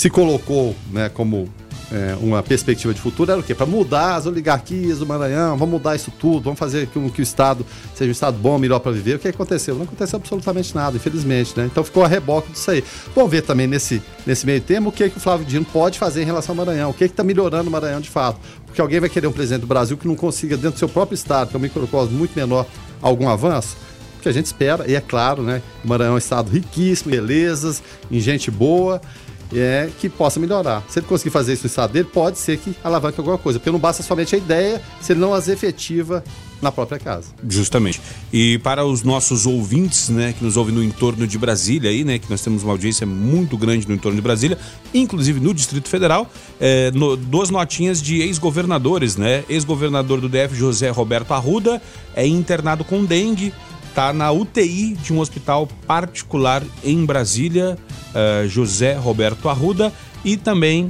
[0.00, 1.46] se colocou né, como
[1.92, 3.54] é, uma perspectiva de futuro era o quê?
[3.54, 7.22] Para mudar as oligarquias do Maranhão, vamos mudar isso tudo, vamos fazer com que o
[7.22, 9.16] Estado seja um Estado bom, melhor para viver.
[9.16, 9.74] O que aconteceu?
[9.74, 11.68] Não aconteceu absolutamente nada, infelizmente, né?
[11.70, 12.82] Então ficou a reboque disso aí.
[13.14, 16.22] Vamos ver também nesse, nesse meio termo o que, que o Flávio Dino pode fazer
[16.22, 18.40] em relação ao Maranhão, o que está melhorando o Maranhão de fato.
[18.64, 21.14] Porque alguém vai querer um presidente do Brasil que não consiga, dentro do seu próprio
[21.14, 22.64] Estado, que é um microcosmo muito menor,
[23.02, 23.76] algum avanço?
[24.22, 25.62] que a gente espera, e é claro, né?
[25.82, 29.00] O Maranhão é um estado riquíssimo, belezas, em gente boa,
[29.52, 30.82] é, que possa melhorar.
[30.88, 33.70] Se ele conseguir fazer isso no estado dele, pode ser que alavanque alguma coisa, porque
[33.70, 36.22] não basta somente a ideia, se ele não as efetiva
[36.60, 37.28] na própria casa.
[37.48, 38.00] Justamente.
[38.32, 42.18] E para os nossos ouvintes, né, que nos ouvem no entorno de Brasília aí, né,
[42.18, 44.58] que nós temos uma audiência muito grande no entorno de Brasília,
[44.92, 49.44] inclusive no Distrito Federal, é, no, duas notinhas de ex-governadores, né?
[49.48, 51.80] Ex-governador do DF, José Roberto Arruda,
[52.14, 53.52] é internado com dengue
[53.90, 57.76] está na UTI de um hospital particular em Brasília,
[58.10, 59.92] uh, José Roberto Arruda,
[60.24, 60.88] e também uh,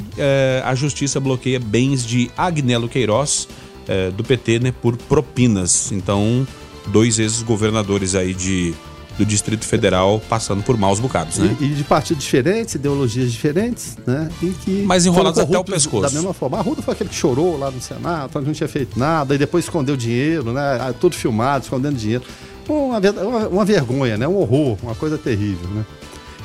[0.64, 3.48] a justiça bloqueia bens de Agnello Queiroz,
[3.88, 5.90] uh, do PT, né, por propinas.
[5.92, 6.46] Então,
[6.88, 8.74] dois ex-governadores aí de,
[9.16, 11.56] do Distrito Federal passando por maus bocados, né?
[11.58, 14.28] E, e, de partidos diferentes, ideologias diferentes, né?
[14.42, 16.02] E que Mas enrolados até o pescoço.
[16.02, 16.58] Da mesma forma.
[16.58, 19.96] Arruda foi aquele que chorou lá no Senado, não tinha feito nada, e depois escondeu
[19.96, 20.78] dinheiro, né?
[20.80, 22.24] Ah, tudo filmado, escondendo dinheiro
[22.72, 24.26] uma, uma, uma vergonha, né?
[24.26, 25.84] Um horror, uma coisa terrível, né?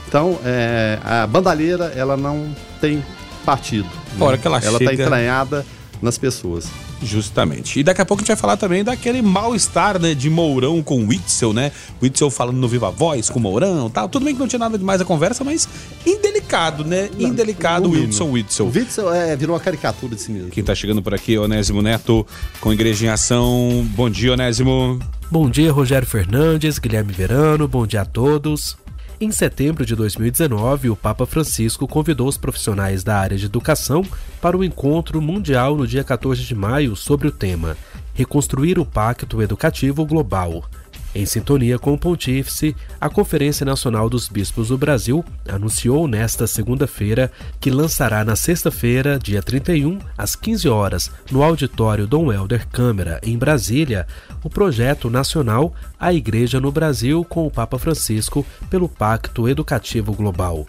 [0.08, 3.04] Então, é, a bandalheira, ela não tem
[3.46, 3.90] partido.
[4.18, 4.42] Fora né?
[4.42, 5.66] que ela Ela está entranhada
[6.02, 6.68] nas pessoas.
[7.02, 7.80] Justamente.
[7.80, 11.06] E daqui a pouco a gente vai falar também daquele mal-estar, né, de Mourão com
[11.06, 11.72] Witzel, né?
[12.02, 14.08] Witzel falando no Viva Voz com Mourão tal.
[14.08, 15.68] Tudo bem que não tinha nada demais a conversa, mas
[16.06, 17.10] indelicado, né?
[17.20, 18.72] Indelicado Wilson Witzel.
[18.74, 20.50] Witzel é, virou uma caricatura de si mesmo.
[20.50, 22.26] Quem tá chegando por aqui é Onésimo Neto
[22.62, 23.86] com Igreja em Ação.
[23.96, 25.00] Bom dia, Onésimo.
[25.32, 28.78] Bom dia, Rogério Fernandes, Guilherme Verano, bom dia a todos.
[29.20, 34.06] Em setembro de 2019, o Papa Francisco convidou os profissionais da área de educação
[34.40, 37.76] para o encontro mundial no dia 14 de maio sobre o tema
[38.14, 40.64] Reconstruir o Pacto Educativo Global.
[41.18, 47.32] Em sintonia com o Pontífice, a Conferência Nacional dos Bispos do Brasil anunciou nesta segunda-feira
[47.58, 53.38] que lançará na sexta-feira, dia 31, às 15 horas, no auditório Dom Helder Câmara, em
[53.38, 54.06] Brasília,
[54.44, 60.68] o projeto nacional A Igreja no Brasil com o Papa Francisco pelo Pacto Educativo Global.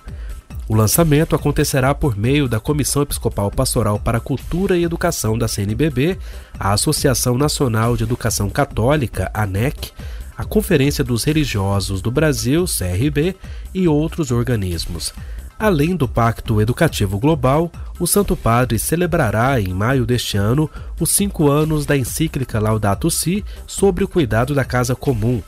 [0.68, 6.16] O lançamento acontecerá por meio da Comissão Episcopal Pastoral para Cultura e Educação da CNBB,
[6.56, 9.92] a Associação Nacional de Educação Católica, ANEC,
[10.36, 13.36] a Conferência dos Religiosos do Brasil, CRB,
[13.74, 15.12] e outros organismos.
[15.58, 20.70] Além do Pacto Educativo Global, o Santo Padre celebrará em maio deste ano
[21.00, 25.42] os cinco anos da encíclica Laudato Si sobre o cuidado da casa comum.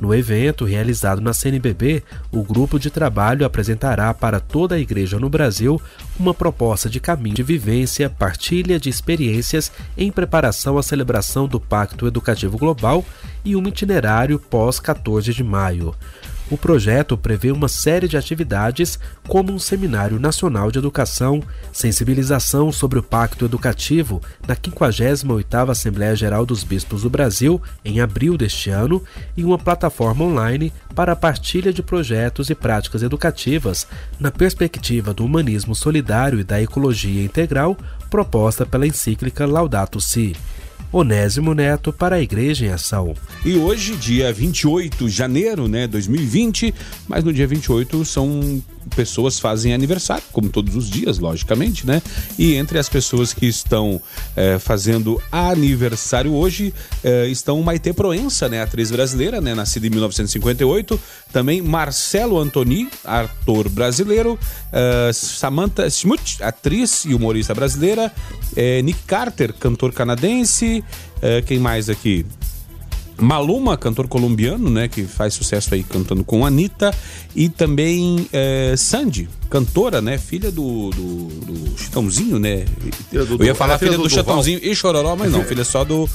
[0.00, 5.28] No evento, realizado na CNBB, o grupo de trabalho apresentará para toda a igreja no
[5.28, 5.80] Brasil
[6.18, 12.06] uma proposta de caminho de vivência, partilha de experiências em preparação à celebração do Pacto
[12.06, 13.04] Educativo Global
[13.44, 15.94] e um itinerário pós 14 de maio.
[16.50, 21.40] O projeto prevê uma série de atividades, como um seminário nacional de educação,
[21.72, 28.36] sensibilização sobre o pacto educativo na 58ª Assembleia Geral dos Bispos do Brasil, em abril
[28.36, 29.00] deste ano,
[29.36, 33.86] e uma plataforma online para a partilha de projetos e práticas educativas
[34.18, 37.78] na perspectiva do humanismo solidário e da ecologia integral
[38.10, 40.34] proposta pela encíclica Laudato Si.
[40.92, 43.14] Onésimo Neto para a Igreja em Ação.
[43.44, 46.74] E hoje, dia 28 de janeiro, né, 2020,
[47.08, 48.62] mas no dia 28 são
[48.94, 52.02] pessoas fazem aniversário, como todos os dias, logicamente, né?
[52.38, 54.00] E entre as pessoas que estão
[54.36, 56.72] é, fazendo aniversário hoje
[57.04, 58.62] é, estão Maite Proença, né?
[58.62, 59.54] Atriz brasileira, né?
[59.54, 61.00] Nascida em 1958.
[61.32, 64.38] Também Marcelo Antoni, ator brasileiro.
[64.72, 68.12] É, Samantha Smoot, atriz e humorista brasileira.
[68.82, 70.82] Nick Carter, cantor canadense.
[71.46, 72.26] quem mais aqui?
[73.20, 76.94] Maluma, cantor colombiano, né, que faz sucesso aí cantando com Anitta,
[77.34, 82.64] e também é, Sandy, cantora, né, filha do, do, do Chitãozinho, né?
[83.12, 86.08] Eu ia falar filha, filha do, do Chitãozinho e Chororó, mas não, filha só do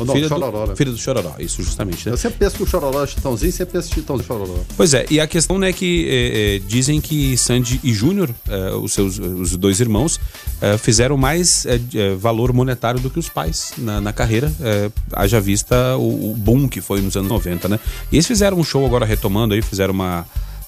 [0.00, 0.76] não, filha, Chororó, do, né?
[0.76, 2.06] filha do Chororó, isso justamente.
[2.06, 2.12] Né?
[2.12, 4.54] Eu sempre penso que o Chororó é Chitãozinho, sempre penso Chitãozinho Chororó.
[4.76, 8.74] Pois é, e a questão né, que é, é, dizem que Sandy e Júnior, é,
[8.74, 10.20] os seus os dois irmãos,
[10.60, 14.52] é, fizeram mais é, é, valor monetário do que os pais na, na carreira,
[15.12, 17.80] haja vista o, o boom que foi nos anos 90, né?
[18.10, 20.26] E eles fizeram um show agora retomando aí, fizeram uma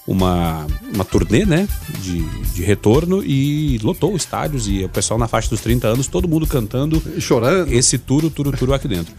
[0.08, 1.68] uma, uma turnê, né,
[2.00, 2.22] de,
[2.54, 6.46] de retorno e lotou estádios e o pessoal na faixa dos 30 anos, todo mundo
[6.46, 7.00] cantando.
[7.14, 7.70] E chorando.
[7.70, 9.14] Esse turo, turo, turo aqui dentro.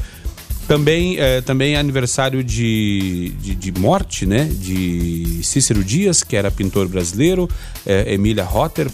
[0.67, 4.45] Também é, também é aniversário de, de, de, morte, né?
[4.45, 7.49] De Cícero Dias, que era pintor brasileiro,
[7.85, 8.87] é, Emília Rotter,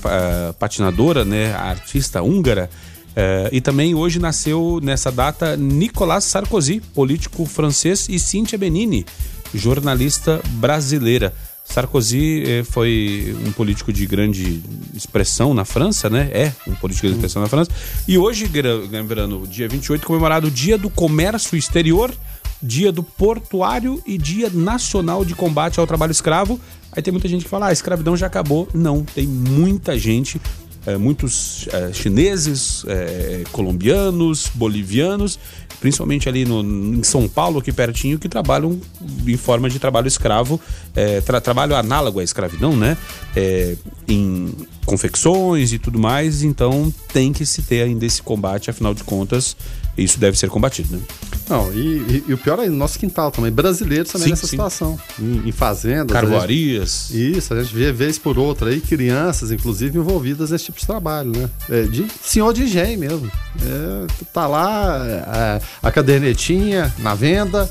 [0.60, 1.54] patinadora, né?
[1.54, 2.70] Artista húngara.
[3.16, 9.06] É, e também hoje nasceu nessa data Nicolas Sarkozy, político francês, e Cíntia Benini,
[9.54, 11.34] jornalista brasileira.
[11.66, 14.62] Sarkozy eh, foi um político de grande
[14.94, 16.30] expressão na França, né?
[16.32, 17.72] É um político de expressão na França.
[18.08, 18.50] E hoje,
[18.90, 22.14] lembrando, dia 28, comemorado o Dia do Comércio Exterior,
[22.62, 26.60] Dia do Portuário e Dia Nacional de Combate ao Trabalho Escravo.
[26.92, 28.70] Aí tem muita gente que fala, ah, a escravidão já acabou.
[28.74, 30.40] Não, tem muita gente
[30.86, 35.40] é, muitos é, chineses, é, colombianos, bolivianos,
[35.80, 38.80] principalmente ali no, em São Paulo, aqui pertinho, que trabalham
[39.26, 40.60] em forma de trabalho escravo,
[40.96, 42.98] é, tra trabalho análogo à escravidão, né?
[43.36, 43.76] É,
[44.08, 44.54] em
[44.86, 49.58] confecções e tudo mais, então tem que se ter ainda esse combate, afinal de contas,
[49.98, 51.02] isso deve ser combatido, né?
[51.50, 54.48] Não, e, e, e o pior é no nosso quintal também, brasileiros também sim, nessa
[54.48, 54.52] sim.
[54.52, 56.12] situação, em, em fazendas.
[56.12, 57.10] Carvoarias.
[57.12, 60.88] Gente, isso, a gente vê vez por outra aí, crianças, inclusive, envolvidas nesse tipo de
[60.88, 61.50] trabalho, né?
[61.70, 63.32] É, de senhor de engenho mesmo.
[63.62, 67.70] É, tá lá, é, a cadernetinha na venda,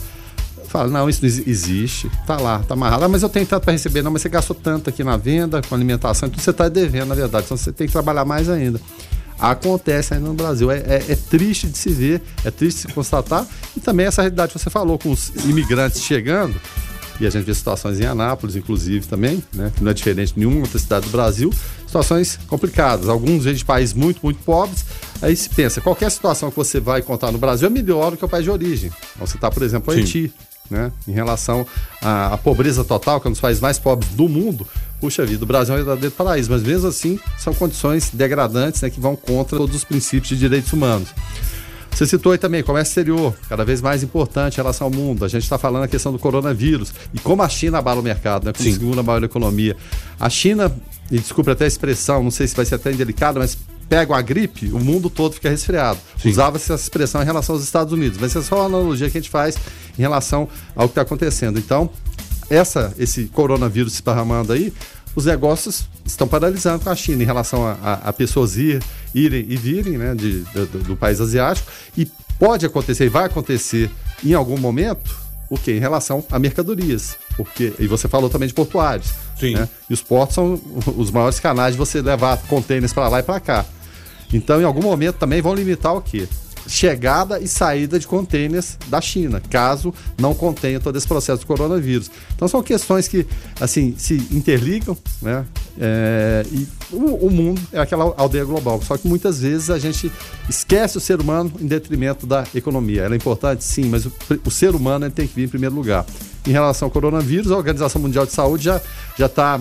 [0.68, 3.04] fala, não, isso não existe, tá lá, tá amarrado.
[3.04, 5.60] Ah, mas eu tenho tanto para receber, não, mas você gastou tanto aqui na venda,
[5.60, 8.80] com alimentação, então você está devendo, na verdade, então você tem que trabalhar mais ainda
[9.38, 10.70] acontece ainda no Brasil.
[10.70, 13.46] É, é, é, triste de se ver, é triste de se constatar.
[13.76, 16.54] E também essa realidade que você falou, com os imigrantes chegando,
[17.20, 20.40] e a gente vê situações em Anápolis, inclusive, também, né, que não é diferente de
[20.40, 21.52] nenhuma outra cidade do Brasil,
[21.86, 23.08] situações complicadas.
[23.08, 24.84] Alguns vêm de países muito, muito pobres.
[25.22, 28.24] Aí se pensa, qualquer situação que você vai encontrar no Brasil é melhor do que
[28.24, 28.90] o país de origem.
[29.14, 30.32] Então, você está, por exemplo, o Haiti,
[30.68, 31.64] né, em relação
[32.02, 34.66] à, à pobreza total, que é um dos países mais pobres do mundo,
[35.04, 38.88] puxa vida, o Brasil é um verdadeiro paraíso, mas mesmo assim são condições degradantes né,
[38.88, 41.10] que vão contra todos os princípios de direitos humanos.
[41.90, 45.22] Você citou aí também comércio exterior, cada vez mais importante em relação ao mundo.
[45.22, 48.46] A gente está falando a questão do coronavírus e como a China abala o mercado,
[48.46, 48.52] né?
[48.54, 48.72] Como Sim.
[48.72, 49.76] segunda maior economia.
[50.18, 50.74] A China,
[51.10, 54.22] e desculpe até a expressão, não sei se vai ser até indelicado, mas pega a
[54.22, 56.00] gripe, o mundo todo fica resfriado.
[56.24, 59.20] Usava-se essa expressão em relação aos Estados Unidos, mas é só uma analogia que a
[59.20, 59.54] gente faz
[59.98, 61.58] em relação ao que está acontecendo.
[61.58, 61.90] Então,
[62.50, 64.72] essa, esse coronavírus se esparramando aí,
[65.14, 68.82] os negócios estão paralisando com a China em relação a, a, a pessoas ir,
[69.14, 71.70] irem e virem né, de, de, do país asiático.
[71.96, 72.06] E
[72.38, 73.90] pode acontecer, e vai acontecer
[74.24, 75.16] em algum momento,
[75.48, 75.72] o que?
[75.72, 77.16] Em relação a mercadorias.
[77.36, 79.12] Porque, e você falou também de portuários.
[79.38, 79.54] Sim.
[79.54, 79.68] Né?
[79.88, 80.60] E os portos são
[80.96, 83.64] os maiores canais de você levar contêineres para lá e para cá.
[84.32, 86.26] Então, em algum momento também vão limitar o quê?
[86.66, 92.10] Chegada e saída de contêineres da China, caso não contenha todo esse processo do coronavírus.
[92.34, 93.26] Então são questões que
[93.60, 95.44] assim se interligam, né?
[95.76, 98.80] É, e o, o, mundo é aquela aldeia global.
[98.82, 100.10] Só que muitas vezes a gente
[100.48, 103.02] esquece o ser humano em detrimento da economia.
[103.02, 104.12] Ela é importante, sim, mas o,
[104.44, 106.06] o ser humano tem que vir em primeiro lugar.
[106.46, 108.80] em relação ao coronavírus, a Organização Mundial de Saúde já
[109.16, 109.60] já está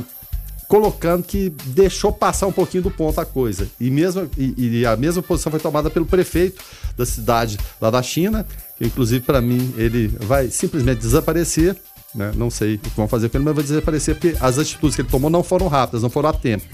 [0.74, 3.68] colocando que deixou passar um pouquinho do ponto a coisa.
[3.80, 6.64] E, mesmo, e, e, a mesma posição foi tomada pelo prefeito
[6.98, 8.44] da cidade lá da China,
[8.76, 11.78] que inclusive para mim ele vai simplesmente desaparecer.
[12.16, 12.32] Né?
[12.36, 15.04] Não sei o que vão fazer com ele, mas vai desaparecer porque as atitudes que
[15.04, 16.66] ele tomou não foram rápidas, não foram a tempo.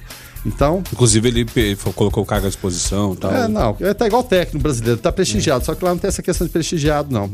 [0.46, 0.82] Então.
[0.94, 3.36] Inclusive, ele colocou carga à disposição tal.
[3.36, 3.76] É, não.
[3.82, 5.66] É tá igual o técnico brasileiro, tá prestigiado.
[5.66, 7.30] Só que lá não tem essa questão de prestigiado, não.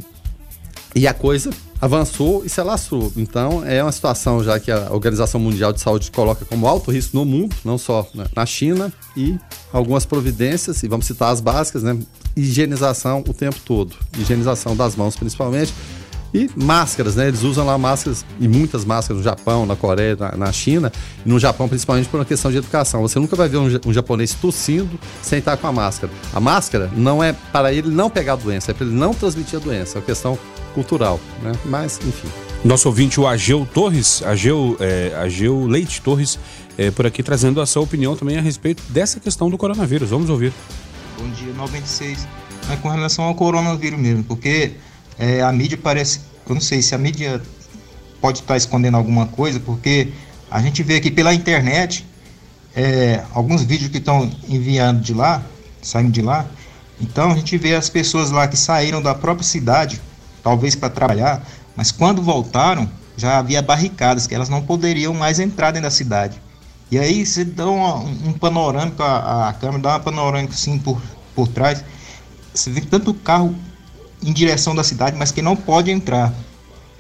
[0.96, 1.50] E a coisa
[1.82, 3.12] avançou e se alastrou.
[3.18, 7.18] Então, é uma situação já que a Organização Mundial de Saúde coloca como alto risco
[7.18, 9.38] no mundo, não só na China, e
[9.74, 11.98] algumas providências, e vamos citar as básicas, né?
[12.36, 13.94] Higienização o tempo todo.
[14.18, 15.74] Higienização das mãos, principalmente.
[16.34, 17.28] E máscaras, né?
[17.28, 20.92] Eles usam lá máscaras, e muitas máscaras no Japão, na Coreia, na, na China,
[21.26, 23.02] e no Japão principalmente por uma questão de educação.
[23.02, 26.12] Você nunca vai ver um, um, japonês tossindo sem estar com a máscara.
[26.34, 29.60] A máscara não é para ele não pegar a doença, é para ele não transmitir
[29.60, 29.98] a doença.
[29.98, 30.38] É uma questão
[30.76, 31.54] cultural, né?
[31.64, 32.28] Mas, enfim.
[32.64, 36.38] Nosso ouvinte, o Ageu Torres, Ageu, é, Ageu Leite Torres,
[36.78, 40.10] é, por aqui trazendo a sua opinião também a respeito dessa questão do coronavírus.
[40.10, 40.52] Vamos ouvir.
[41.18, 42.28] Bom dia, 96.
[42.70, 44.74] É com relação ao coronavírus mesmo, porque
[45.18, 46.20] é, a mídia parece.
[46.48, 47.42] Eu não sei se a mídia
[48.20, 50.10] pode estar escondendo alguma coisa, porque
[50.52, 52.06] a gente vê aqui pela internet
[52.76, 55.44] é, alguns vídeos que estão enviando de lá,
[55.82, 56.46] saindo de lá.
[57.00, 60.02] Então a gente vê as pessoas lá que saíram da própria cidade
[60.46, 61.44] talvez para trabalhar,
[61.76, 66.40] mas quando voltaram já havia barricadas que elas não poderiam mais entrar dentro da cidade.
[66.92, 71.02] E aí você dá um, um panorâmico, a, a, câmera dá uma panorâmica assim por,
[71.34, 71.84] por trás,
[72.54, 73.56] você vê tanto carro
[74.22, 76.32] em direção da cidade, mas que não pode entrar.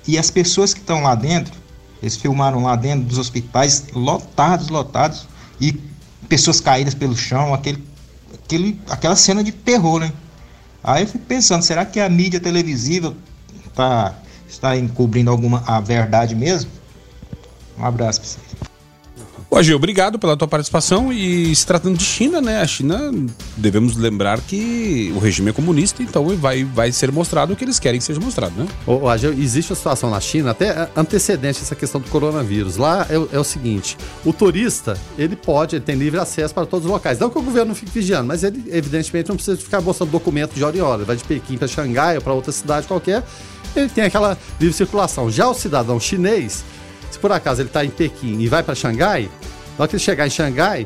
[0.08, 1.53] E as pessoas que estão lá dentro,
[2.01, 5.27] eles filmaram lá dentro dos hospitais, lotados, lotados,
[5.62, 5.71] e
[6.27, 7.84] pessoas caídas pelo chão, aquele,
[8.34, 10.12] aquele, aquela cena de terror, né?
[10.84, 13.15] Aí eu fico pensando, será que a mídia televisiva
[13.76, 14.16] tá,
[14.48, 16.72] está encobrindo alguma a verdade mesmo?
[17.78, 18.76] Um abraço para vocês.
[19.56, 21.14] Ô, Gil, obrigado pela tua participação.
[21.14, 22.60] E se tratando de China, né?
[22.60, 23.14] A China,
[23.56, 27.80] devemos lembrar que o regime é comunista, então vai, vai ser mostrado o que eles
[27.80, 28.68] querem que seja mostrado, né?
[28.86, 32.76] Ô, Agil, existe uma situação na China, até antecedente essa questão do coronavírus.
[32.76, 36.86] Lá é, é, o seguinte: o turista, ele pode, ele tem livre acesso para todos
[36.86, 37.18] os locais.
[37.18, 40.54] Não que o governo não fique vigiando, mas ele, evidentemente, não precisa ficar mostrando documento
[40.54, 40.98] de hora em hora.
[40.98, 43.24] Ele vai de Pequim para Xangai ou para outra cidade qualquer
[43.80, 45.30] ele tem aquela livre circulação.
[45.30, 46.64] Já o cidadão chinês,
[47.12, 49.30] se por acaso ele está em Pequim e vai para Xangai,
[49.78, 50.86] na hora que ele chegar em Xangai,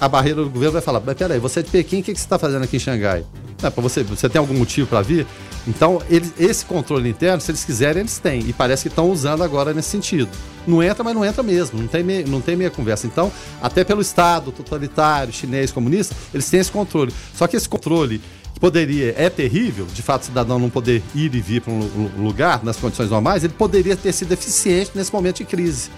[0.00, 2.18] a barreira do governo vai falar: mas peraí, você é de Pequim, o que, que
[2.18, 3.24] você está fazendo aqui em Xangai?
[3.62, 5.26] É, para você, você tem algum motivo para vir?
[5.66, 6.02] Então,
[6.38, 8.40] esse controle interno, se eles quiserem, eles têm.
[8.48, 10.28] E parece que estão usando agora nesse sentido.
[10.66, 11.78] Não entra, mas não entra mesmo.
[11.78, 13.06] Não tem, meia, não tem meia conversa.
[13.06, 13.30] Então,
[13.62, 17.14] até pelo Estado totalitário, chinês, comunista, eles têm esse controle.
[17.34, 18.20] Só que esse controle
[18.62, 22.62] poderia, é terrível, de fato, o cidadão não poder ir e vir para um lugar
[22.62, 25.90] nas condições normais, ele poderia ter sido eficiente nesse momento de crise.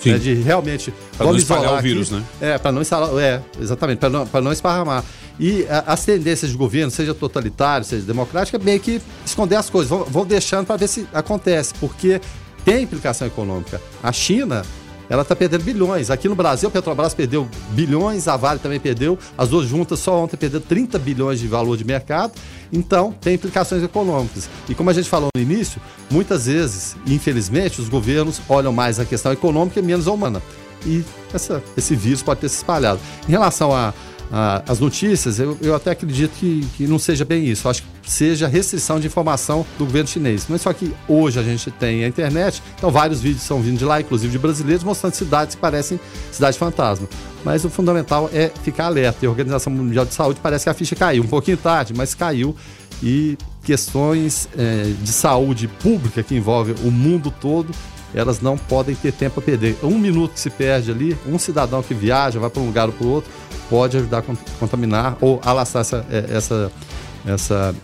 [0.00, 0.12] Sim.
[0.12, 0.94] Né, de realmente.
[1.14, 2.54] Para não espalhar o vírus, aqui, né?
[2.54, 3.10] É, para não instalar.
[3.22, 5.04] É, exatamente, para não, não esparramar.
[5.38, 9.68] E a, as tendências de governo, seja totalitário, seja democrático, é meio que esconder as
[9.68, 9.90] coisas.
[9.90, 12.18] Vão, vão deixando para ver se acontece, porque
[12.64, 13.78] tem implicação econômica.
[14.02, 14.64] A China
[15.08, 16.10] ela está perdendo bilhões.
[16.10, 20.22] Aqui no Brasil, a Petrobras perdeu bilhões, a Vale também perdeu, as duas juntas só
[20.22, 22.32] ontem perderam 30 bilhões de valor de mercado.
[22.72, 24.48] Então, tem implicações econômicas.
[24.68, 29.04] E como a gente falou no início, muitas vezes, infelizmente, os governos olham mais a
[29.04, 30.42] questão econômica e menos a humana.
[30.84, 33.00] E essa, esse vírus pode ter se espalhado.
[33.28, 33.92] Em relação a
[34.32, 37.66] ah, as notícias, eu, eu até acredito que, que não seja bem isso.
[37.66, 40.46] Eu acho que seja restrição de informação do governo chinês.
[40.48, 43.84] Mas só que hoje a gente tem a internet, então vários vídeos são vindo de
[43.84, 46.00] lá, inclusive de brasileiros, mostrando cidades que parecem
[46.32, 47.08] cidade fantasma.
[47.44, 49.18] Mas o fundamental é ficar alerta.
[49.22, 52.14] E a Organização Mundial de Saúde parece que a ficha caiu, um pouquinho tarde, mas
[52.14, 52.56] caiu.
[53.02, 57.74] E questões é, de saúde pública que envolvem o mundo todo
[58.16, 59.76] elas não podem ter tempo a perder.
[59.82, 62.92] Um minuto que se perde ali, um cidadão que viaja, vai para um lugar ou
[62.94, 63.30] para o outro,
[63.68, 64.22] pode ajudar a
[64.58, 66.72] contaminar ou alastrar essa, é, essa,
[67.26, 67.74] essa,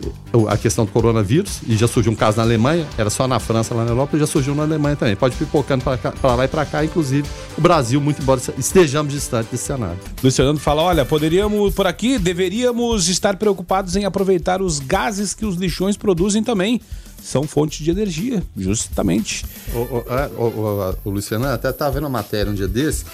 [0.48, 1.61] a questão do coronavírus.
[1.66, 4.20] E já surgiu um caso na Alemanha, era só na França, lá na Europa, e
[4.20, 5.16] já surgiu na Alemanha também.
[5.16, 9.64] Pode pipocando para lá e para cá, inclusive o Brasil, muito embora estejamos distantes desse
[9.64, 9.98] cenário.
[10.22, 15.57] Luciano fala: olha, poderíamos, por aqui, deveríamos estar preocupados em aproveitar os gases que os
[15.57, 16.81] lixões produzem também
[17.22, 19.44] são fontes de energia, justamente.
[19.72, 23.05] O, o, o, o Luciano até estava vendo uma matéria um dia desse,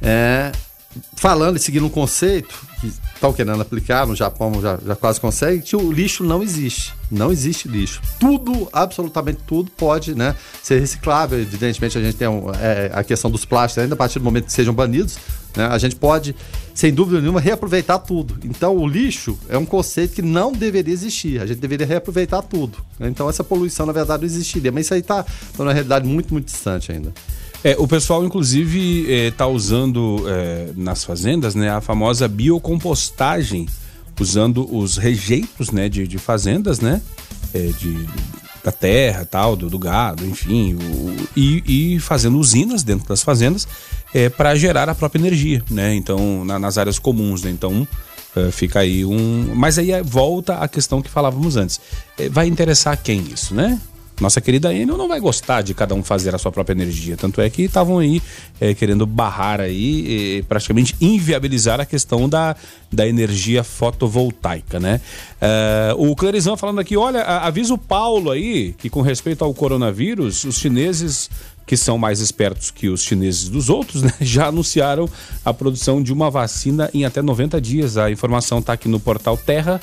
[0.00, 0.52] é,
[1.14, 5.62] falando e seguindo um conceito que estão querendo aplicar, no Japão já, já quase consegue,
[5.62, 6.94] que o lixo não existe.
[7.10, 8.00] Não existe lixo.
[8.20, 11.40] Tudo, absolutamente tudo, pode né, ser reciclável.
[11.40, 14.46] Evidentemente, a gente tem um, é, a questão dos plásticos ainda, a partir do momento
[14.46, 15.18] que sejam banidos,
[15.56, 15.66] Né?
[15.66, 16.36] A gente pode,
[16.74, 18.38] sem dúvida nenhuma, reaproveitar tudo.
[18.44, 21.40] Então, o lixo é um conceito que não deveria existir.
[21.40, 22.78] A gente deveria reaproveitar tudo.
[22.98, 23.08] Né?
[23.08, 24.70] Então, essa poluição, na verdade, não existiria.
[24.70, 27.12] Mas isso aí está tá numa realidade muito, muito distante ainda.
[27.64, 33.66] É, o pessoal, inclusive, está é, usando é, nas fazendas né, a famosa biocompostagem,
[34.20, 37.02] usando os rejeitos né, de, de fazendas, né?
[37.52, 38.06] É, de,
[38.62, 43.66] da terra, tal, do, do gado, enfim, o, e, e, fazendo usinas dentro das fazendas
[44.12, 45.94] é, para gerar a própria energia, né?
[45.94, 47.50] Então, na, nas áreas comuns, né?
[47.50, 47.88] Então,
[48.36, 49.52] é, fica aí um.
[49.54, 51.80] Mas aí volta a questão que falávamos antes.
[52.18, 53.80] É, vai interessar quem isso, né?
[54.20, 57.16] Nossa querida Enel não vai gostar de cada um fazer a sua própria energia.
[57.16, 58.20] Tanto é que estavam aí
[58.60, 62.56] é, querendo barrar aí, praticamente inviabilizar a questão da,
[62.92, 65.00] da energia fotovoltaica, né?
[65.40, 70.44] É, o Clerizão falando aqui, olha, avisa o Paulo aí que com respeito ao coronavírus,
[70.44, 71.30] os chineses
[71.68, 75.08] que são mais espertos que os chineses dos outros, né, já anunciaram
[75.44, 77.98] a produção de uma vacina em até 90 dias.
[77.98, 79.78] A informação está aqui no portal Terra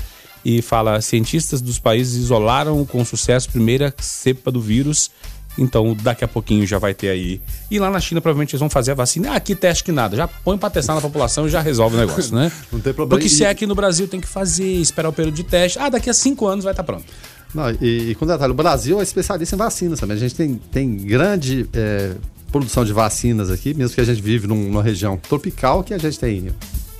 [0.46, 5.10] e fala: cientistas dos países isolaram com sucesso a primeira cepa do vírus.
[5.58, 7.39] Então, daqui a pouquinho já vai ter aí.
[7.72, 9.32] E lá na China, provavelmente eles vão fazer a vacina.
[9.32, 10.16] Ah, aqui teste que nada.
[10.16, 12.52] Já põe para testar na população e já resolve o negócio, né?
[12.72, 13.18] Não tem problema.
[13.18, 15.80] Porque se é aqui no Brasil, tem que fazer, esperar o período de teste.
[15.80, 17.06] Ah, daqui a cinco anos vai estar tá pronto.
[17.54, 20.18] Não, e, e com detalhe, o Brasil é especialista em vacinas também.
[20.18, 22.16] A gente tem, tem grande é,
[22.52, 25.98] produção de vacinas aqui, mesmo que a gente vive num, numa região tropical, que a
[25.98, 26.54] gente tem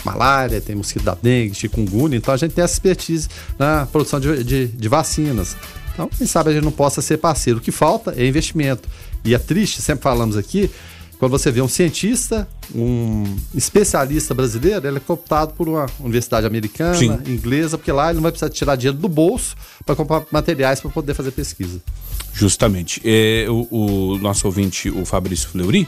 [0.06, 3.28] malária, tem mosquito da dengue, chikungunya, então a gente tem essa expertise
[3.58, 5.56] na produção de, de, de vacinas.
[5.94, 7.60] Então, quem sabe a gente não possa ser parceiro.
[7.60, 8.88] O que falta é investimento.
[9.24, 10.70] E é triste, sempre falamos aqui,
[11.18, 16.96] quando você vê um cientista, um especialista brasileiro, ele é cooptado por uma universidade americana,
[16.96, 17.18] Sim.
[17.26, 20.92] inglesa, porque lá ele não vai precisar tirar dinheiro do bolso para comprar materiais para
[20.92, 21.82] poder fazer pesquisa.
[22.34, 23.02] Justamente.
[23.06, 25.88] É, o, o, nosso ouvinte, o Fabrício Fleury,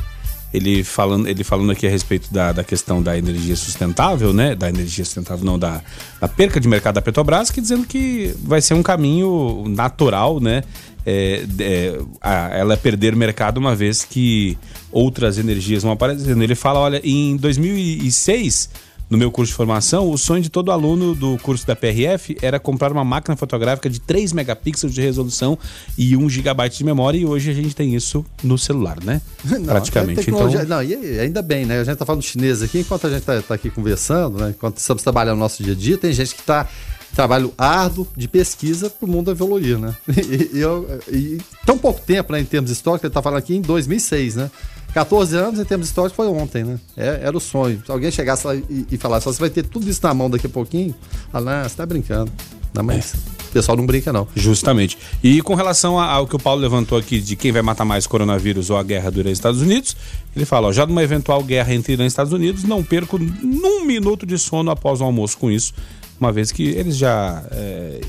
[0.53, 4.55] ele falando, ele falando aqui a respeito da, da questão da energia sustentável, né?
[4.55, 5.81] Da energia sustentável, não, da,
[6.19, 10.63] da perca de mercado da Petrobras, que dizendo que vai ser um caminho natural, né?
[11.05, 14.57] É, é, a, ela perder mercado uma vez que
[14.91, 16.41] outras energias vão aparecendo.
[16.41, 18.69] Ele fala, olha, em 2006
[19.09, 22.59] no meu curso de formação, o sonho de todo aluno do curso da PRF era
[22.59, 25.57] comprar uma máquina fotográfica de 3 megapixels de resolução
[25.97, 29.21] e 1 gigabyte de memória, e hoje a gente tem isso no celular, né?
[29.45, 30.29] Não, Praticamente.
[30.29, 30.49] Então...
[30.65, 31.79] Não, e ainda bem, né?
[31.79, 34.49] A gente tá falando chinês aqui, enquanto a gente tá, tá aqui conversando, né?
[34.49, 36.67] Enquanto estamos trabalhando no nosso dia a dia, tem gente que está
[37.15, 39.95] trabalho árduo de pesquisa para o mundo evoluir, né?
[40.17, 43.55] E, e, eu, e, tão pouco tempo, né, em termos históricos, ele está falando aqui
[43.55, 44.51] em 2006, né?
[44.93, 46.79] 14 anos, em termos históricos, foi ontem, né?
[46.95, 47.81] É, era o sonho.
[47.85, 50.47] Se alguém chegasse lá e, e falasse, você vai ter tudo isso na mão daqui
[50.47, 50.95] a pouquinho,
[51.31, 52.31] falar, ah, você tá brincando.
[52.73, 53.17] Não, mas é.
[53.17, 54.27] o pessoal não brinca, não.
[54.35, 54.97] Justamente.
[55.23, 58.69] E com relação ao que o Paulo levantou aqui de quem vai matar mais coronavírus
[58.69, 59.95] ou a guerra do Irã e Estados Unidos,
[60.35, 63.85] ele fala, ó, já numa eventual guerra entre Irã e Estados Unidos, não perco num
[63.85, 65.73] minuto de sono após o almoço com isso,
[66.19, 68.01] uma vez que eles já é,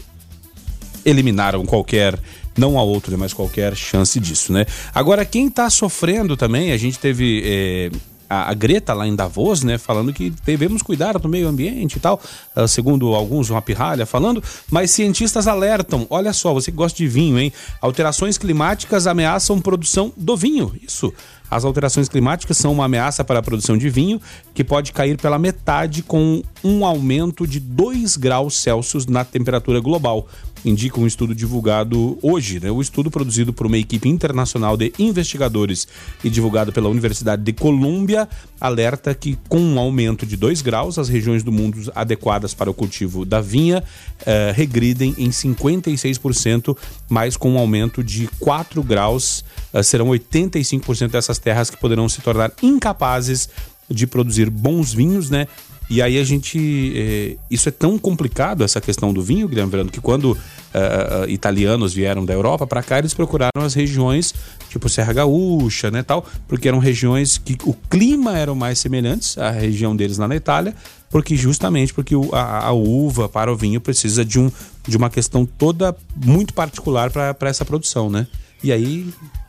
[1.04, 2.18] eliminaram qualquer
[2.58, 4.66] não há outro, né, mas qualquer chance disso, né?
[4.94, 7.90] Agora, quem está sofrendo também, a gente teve é,
[8.28, 12.20] a, Greta lá em Davos, né, falando que devemos cuidar do meio ambiente e tal,
[12.54, 17.08] uh, segundo alguns, uma pirralha falando, mas cientistas alertam, olha só, você que gosta de
[17.08, 17.52] vinho, hein?
[17.80, 21.12] Alterações climáticas ameaçam produção do vinho, isso.
[21.50, 24.20] As alterações climáticas são uma ameaça para a produção de vinho,
[24.52, 30.26] que pode cair pela metade com um aumento de 2 graus Celsius na temperatura global
[30.64, 32.60] indica um estudo divulgado hoje.
[32.60, 32.70] Né?
[32.70, 35.86] O estudo produzido por uma equipe internacional de investigadores
[36.22, 38.28] e divulgado pela Universidade de Colômbia
[38.60, 42.74] alerta que, com um aumento de 2 graus, as regiões do mundo adequadas para o
[42.74, 43.82] cultivo da vinha
[44.26, 46.76] eh, regridem em 56%,
[47.08, 52.20] mas com um aumento de 4 graus, eh, serão 85% dessas terras que poderão se
[52.20, 53.48] tornar incapazes
[53.90, 55.46] de produzir bons vinhos, né?
[55.90, 56.92] E aí a gente.
[56.96, 61.94] É, isso é tão complicado, essa questão do vinho, Guilherme Verano, que quando uh, italianos
[61.94, 64.34] vieram da Europa para cá, eles procuraram as regiões
[64.68, 69.50] tipo Serra Gaúcha, né, tal, porque eram regiões que o clima eram mais semelhantes à
[69.50, 70.74] região deles lá na Itália,
[71.10, 74.52] porque justamente porque o, a, a, uva para o vinho precisa de, um,
[74.86, 78.26] de uma questão toda muito particular para essa produção, né?
[78.62, 79.08] E aí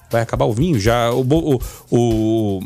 [0.09, 0.79] vai acabar o vinho.
[0.79, 1.61] Já o, o,
[1.91, 2.63] o,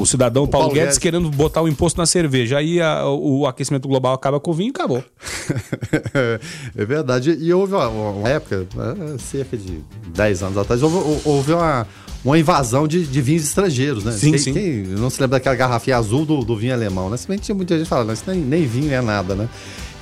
[0.00, 2.58] o cidadão o Paulo, Paulo Guedes, Guedes, querendo botar o imposto na cerveja.
[2.58, 5.02] Aí a, o, o, aquecimento global acaba com o vinho e acabou.
[6.76, 7.36] é verdade.
[7.40, 9.80] E houve uma, uma época, né, cerca de
[10.14, 11.86] 10 anos atrás, houve, houve uma,
[12.24, 14.12] uma invasão de, de, vinhos estrangeiros, né?
[14.12, 14.52] Sim, quem, sim.
[14.52, 17.16] Quem não se lembra daquela garrafinha azul do, do vinho alemão, né?
[17.16, 19.48] Se bem que tinha muita gente falando, isso nem, nem vinho é nada, né?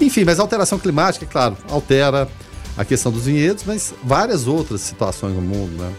[0.00, 2.28] Enfim, mas a alteração climática, claro, altera
[2.76, 5.92] a questão dos vinhedos, mas várias outras situações no mundo, né?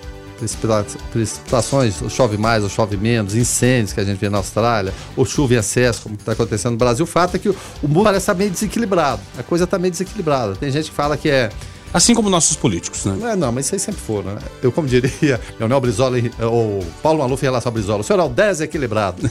[1.11, 5.25] Precipitações, ou chove mais ou chove menos, incêndios que a gente vê na Austrália, ou
[5.25, 7.03] chuva em excesso, como está acontecendo no Brasil.
[7.03, 9.21] O fato é que o, o mundo parece estar meio desequilibrado.
[9.37, 10.55] A coisa está meio desequilibrada.
[10.55, 11.49] Tem gente que fala que é
[11.93, 13.17] Assim como nossos políticos, né?
[13.19, 14.41] Não, é, não, mas isso aí sempre foram, né?
[14.61, 18.23] Eu, como diria Leonel Brizola, ou Paulo Maluf em relação ao Brizola, o senhor é
[18.23, 19.21] o desequilibrado.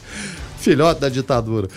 [0.58, 1.68] Filhote da ditadura.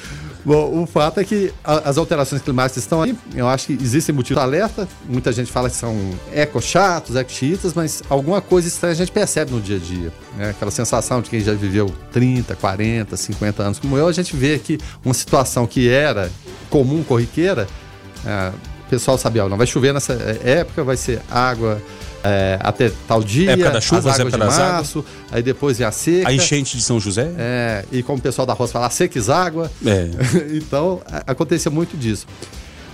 [0.48, 3.14] Bom, o fato é que a, as alterações climáticas estão aí.
[3.36, 4.88] Eu acho que existem motivos de alerta.
[5.06, 5.94] Muita gente fala que são
[6.32, 10.14] eco-chatos, eco-chiitas, mas alguma coisa estranha a gente percebe no dia a dia.
[10.38, 10.52] Né?
[10.52, 14.58] Aquela sensação de quem já viveu 30, 40, 50 anos como eu, a gente vê
[14.58, 16.32] que uma situação que era
[16.70, 17.68] comum, corriqueira,
[18.26, 18.54] é,
[18.86, 20.14] o pessoal sabia, não vai chover nessa
[20.46, 21.82] época, vai ser água
[22.24, 25.78] é, até tal dia, época das chuvas, as águas época de das março, aí depois
[25.78, 26.30] vem a seca.
[26.30, 27.32] A enchente de São José?
[27.38, 29.72] É, e como o pessoal da roça fala, seques água.
[29.86, 30.10] É.
[30.58, 32.28] então, acontecia muito disso.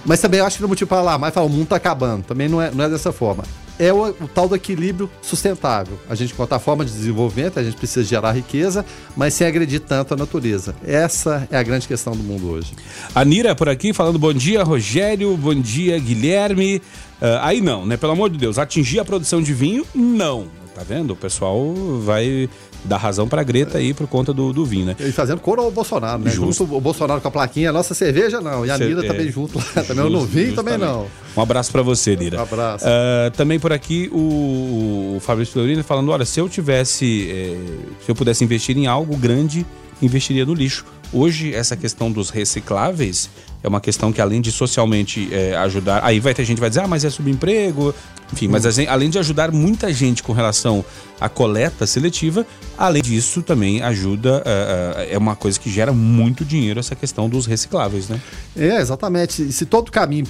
[0.05, 2.23] Mas também eu acho que no motivo para alarmar e falar, o mundo está acabando.
[2.23, 3.43] Também não é, não é dessa forma.
[3.79, 5.99] É o, o tal do equilíbrio sustentável.
[6.09, 10.13] A gente encontrar forma de desenvolvimento, a gente precisa gerar riqueza, mas sem agredir tanto
[10.13, 10.75] a natureza.
[10.85, 12.73] Essa é a grande questão do mundo hoje.
[13.15, 16.81] A Nira por aqui falando bom dia, Rogério, bom dia, Guilherme.
[17.21, 17.95] Ah, aí não, né?
[17.95, 20.47] Pelo amor de Deus, atingir a produção de vinho, não.
[20.75, 21.13] Tá vendo?
[21.13, 22.49] O pessoal vai
[22.85, 24.95] dar razão pra Greta aí por conta do, do vinho, né?
[24.99, 26.31] E fazendo coro ao Bolsonaro, né?
[26.31, 26.63] Justo.
[26.65, 28.65] Junto o Bolsonaro com a plaquinha, nossa cerveja não.
[28.65, 29.07] E a Nira é.
[29.07, 29.83] também junto lá.
[29.83, 31.07] Também eu não vi, Justo- também não.
[31.35, 32.37] Um abraço pra você, Lira.
[32.39, 32.85] Um abraço.
[32.87, 37.29] Ah, também por aqui o, o Fabrício Florino falando: olha, se eu tivesse.
[37.31, 37.57] eh,
[38.05, 39.65] se eu pudesse investir em algo grande,
[40.01, 40.85] investiria no lixo.
[41.11, 43.29] Hoje, essa questão dos recicláveis
[43.63, 46.03] é uma questão que, além de socialmente eh, ajudar.
[46.03, 47.95] Aí vai ter gente que vai dizer, ah, mas é subemprego.
[48.31, 50.83] Enfim, mas assim, além de ajudar muita gente com relação
[51.19, 52.45] à coleta seletiva,
[52.77, 54.43] além disso, também ajuda.
[54.45, 58.19] ah, ah, é uma coisa que gera muito dinheiro essa questão dos recicláveis, né?
[58.55, 59.51] É, exatamente.
[59.51, 60.25] Se todo caminho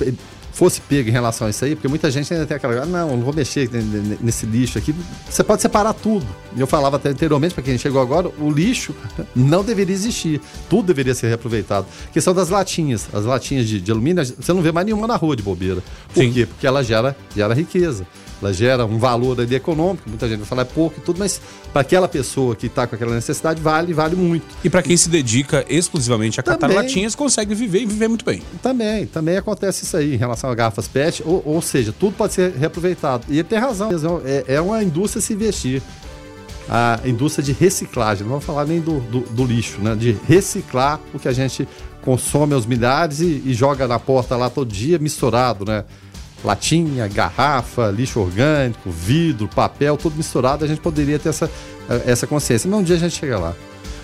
[0.54, 3.18] fosse pego em relação a isso aí, porque muita gente ainda tem aquela, ah, não,
[3.18, 3.70] não vou mexer
[4.22, 4.94] nesse lixo aqui.
[5.30, 6.26] Você pode separar tudo.
[6.56, 8.94] E eu falava até anteriormente, para quem chegou agora, o lixo
[9.36, 10.40] não deveria existir.
[10.70, 11.88] Tudo deveria ser reaproveitado.
[12.14, 13.08] questão das latinhas.
[13.12, 15.82] As latinhas de, de alumínio, você não vê mais nenhuma na rua de bobeira.
[16.14, 16.32] Por Sim.
[16.32, 16.46] quê?
[16.46, 18.06] Porque ela gera, gera riqueza.
[18.44, 20.10] Ela gera um valor ali econômico.
[20.10, 21.40] Muita gente vai falar é pouco e tudo, mas
[21.72, 24.46] para aquela pessoa que está com aquela necessidade, vale, vale muito.
[24.64, 28.42] E para quem se dedica exclusivamente a catar latinhas, consegue viver e viver muito bem.
[28.62, 32.34] Também, também acontece isso aí em relação a garrafas PET, ou, ou seja, tudo pode
[32.34, 33.26] ser reaproveitado.
[33.30, 33.90] E ele tem razão,
[34.26, 35.82] é, é uma indústria se investir.
[36.70, 39.96] A indústria de reciclagem, não vamos falar nem do, do, do lixo, né?
[39.96, 41.68] De reciclar o que a gente
[42.02, 45.84] consome aos milhares e, e joga na porta lá todo dia misturado, né?
[46.44, 51.50] Latinha, garrafa, lixo orgânico, vidro, papel, tudo misturado, a gente poderia ter essa,
[52.06, 52.70] essa consciência.
[52.70, 53.54] Mas um dia a gente chega lá.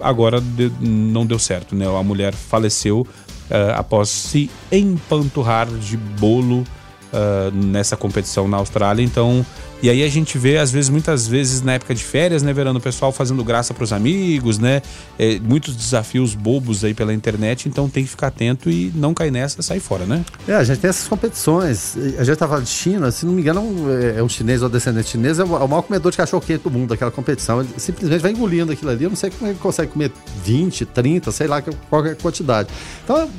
[0.00, 1.86] agora de- não deu certo, né?
[1.86, 3.06] A mulher faleceu
[3.50, 6.64] eh, após se empanturrar de bolo
[7.12, 9.02] ah, nessa competição na Austrália.
[9.02, 9.44] Então,
[9.80, 12.78] e aí a gente vê, às vezes, muitas vezes na época de férias, né, Verano,
[12.78, 14.82] o pessoal fazendo graça pros amigos, né?
[15.16, 19.30] É, muitos desafios bobos aí pela internet, então tem que ficar atento e não cair
[19.30, 20.24] nessa, sair fora, né?
[20.48, 21.96] É, a gente tem essas competições.
[22.18, 25.10] A gente tava de China, se não me engano, um, é um chinês ou descendente
[25.10, 27.60] chinês, é o é maior comedor de cachorro quente do mundo, daquela competição.
[27.60, 29.04] Ele simplesmente vai engolindo aquilo ali.
[29.04, 30.10] Eu não sei como ele consegue comer
[30.44, 32.68] 20, 30, sei lá, qualquer quantidade.
[33.04, 33.30] Então,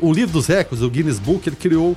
[0.00, 1.96] o livro dos recordes, o Guinness Book, ele criou.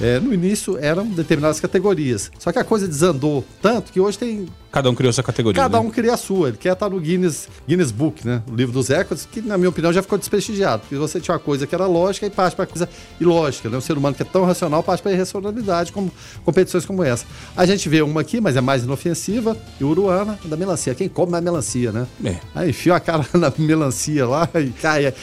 [0.00, 2.30] É, no início eram determinadas categorias.
[2.38, 5.60] Só que a coisa desandou tanto que hoje tem Cada um criou sua categoria.
[5.60, 5.86] Cada né?
[5.86, 6.48] um cria a sua.
[6.48, 8.42] Ele quer estar no Guinness, Guinness Book, né?
[8.50, 10.82] O livro dos recordes, que na minha opinião já ficou desprestigiado.
[10.82, 12.88] Porque você tinha uma coisa que era lógica e parte para coisa
[13.18, 13.70] ilógica.
[13.70, 13.78] Né?
[13.78, 16.12] Um ser humano que é tão racional parte para irracionalidade, como
[16.44, 17.24] competições como essa.
[17.56, 20.94] A gente vê uma aqui, mas é mais inofensiva, e uruana, da melancia.
[20.94, 22.06] Quem come mais melancia, né?
[22.22, 22.36] É.
[22.54, 25.14] Aí enfia a cara na melancia lá e cai.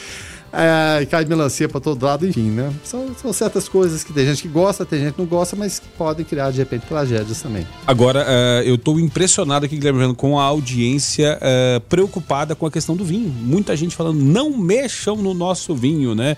[0.52, 2.72] É, cai melancia para todo lado, enfim, né?
[2.84, 5.78] São, são, certas coisas que tem gente que gosta, tem gente que não gosta, mas
[5.78, 7.66] que podem criar, de repente, tragédias também.
[7.86, 12.96] Agora, uh, eu estou impressionado aqui, Guilherme, com a audiência uh, preocupada com a questão
[12.96, 13.28] do vinho.
[13.28, 16.36] Muita gente falando, não mexam no nosso vinho, né?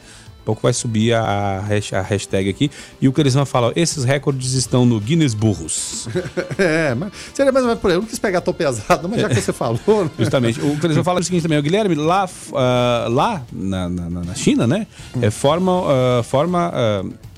[0.49, 2.71] Pouco vai subir a, a hashtag aqui.
[3.03, 6.09] E o que eles vão falar, esses recordes estão no Guinness Burros.
[6.57, 7.99] é, mas seria mais ou menos por aí.
[7.99, 10.05] Eu não quis pegar tão pesado, mas já que você falou.
[10.05, 10.11] Né?
[10.19, 10.59] Justamente.
[10.59, 13.91] O que eles vão falar é o seguinte também, o Guilherme, lá, uh, lá na,
[13.91, 14.87] na, na, China, né?
[15.15, 15.21] Hum.
[15.21, 15.83] É, forma.
[15.83, 17.29] Uh, forma uh,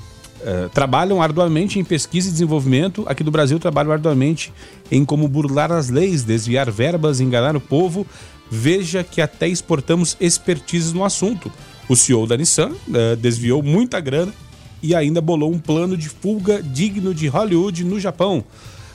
[0.40, 3.04] Uh, trabalham arduamente em pesquisa e desenvolvimento.
[3.06, 4.50] Aqui do Brasil trabalham arduamente
[4.90, 8.06] em como burlar as leis, desviar verbas, enganar o povo.
[8.50, 11.52] Veja que até exportamos expertise no assunto.
[11.90, 14.32] O CEO da Nissan uh, desviou muita grana
[14.80, 18.44] e ainda bolou um plano de fuga digno de Hollywood no Japão.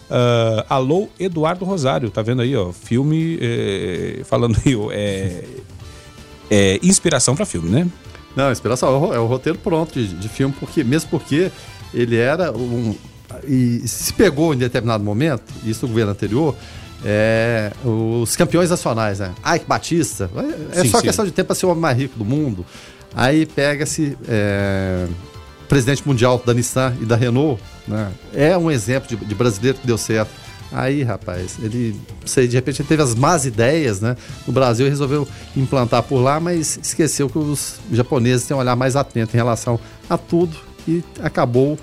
[0.09, 2.71] Uh, alô, Eduardo Rosário, tá vendo aí, ó?
[2.71, 5.43] Filme eh, falando aí, ó, é,
[6.49, 7.85] é inspiração para filme, né?
[8.33, 11.51] Não, inspiração é o, é o roteiro pronto de, de, filme, porque mesmo porque
[11.93, 12.95] ele era um
[13.45, 16.55] e se pegou em determinado momento, isso no governo anterior,
[17.07, 19.31] é, os campeões nacionais, né?
[19.55, 21.05] Ike Batista, é, é sim, só sim.
[21.05, 22.65] questão de tempo para ser o homem mais rico do mundo.
[23.15, 25.07] Aí pega-se é,
[25.69, 28.11] presidente mundial da Nissan e da Renault, né?
[28.33, 30.31] É um exemplo de, de brasileiro que deu certo.
[30.71, 31.95] Aí, rapaz, ele,
[32.25, 34.17] sei, de repente ele teve as más ideias, né?
[34.47, 38.95] No Brasil resolveu implantar por lá, mas esqueceu que os japoneses têm um olhar mais
[38.95, 39.79] atento em relação
[40.09, 41.77] a tudo e acabou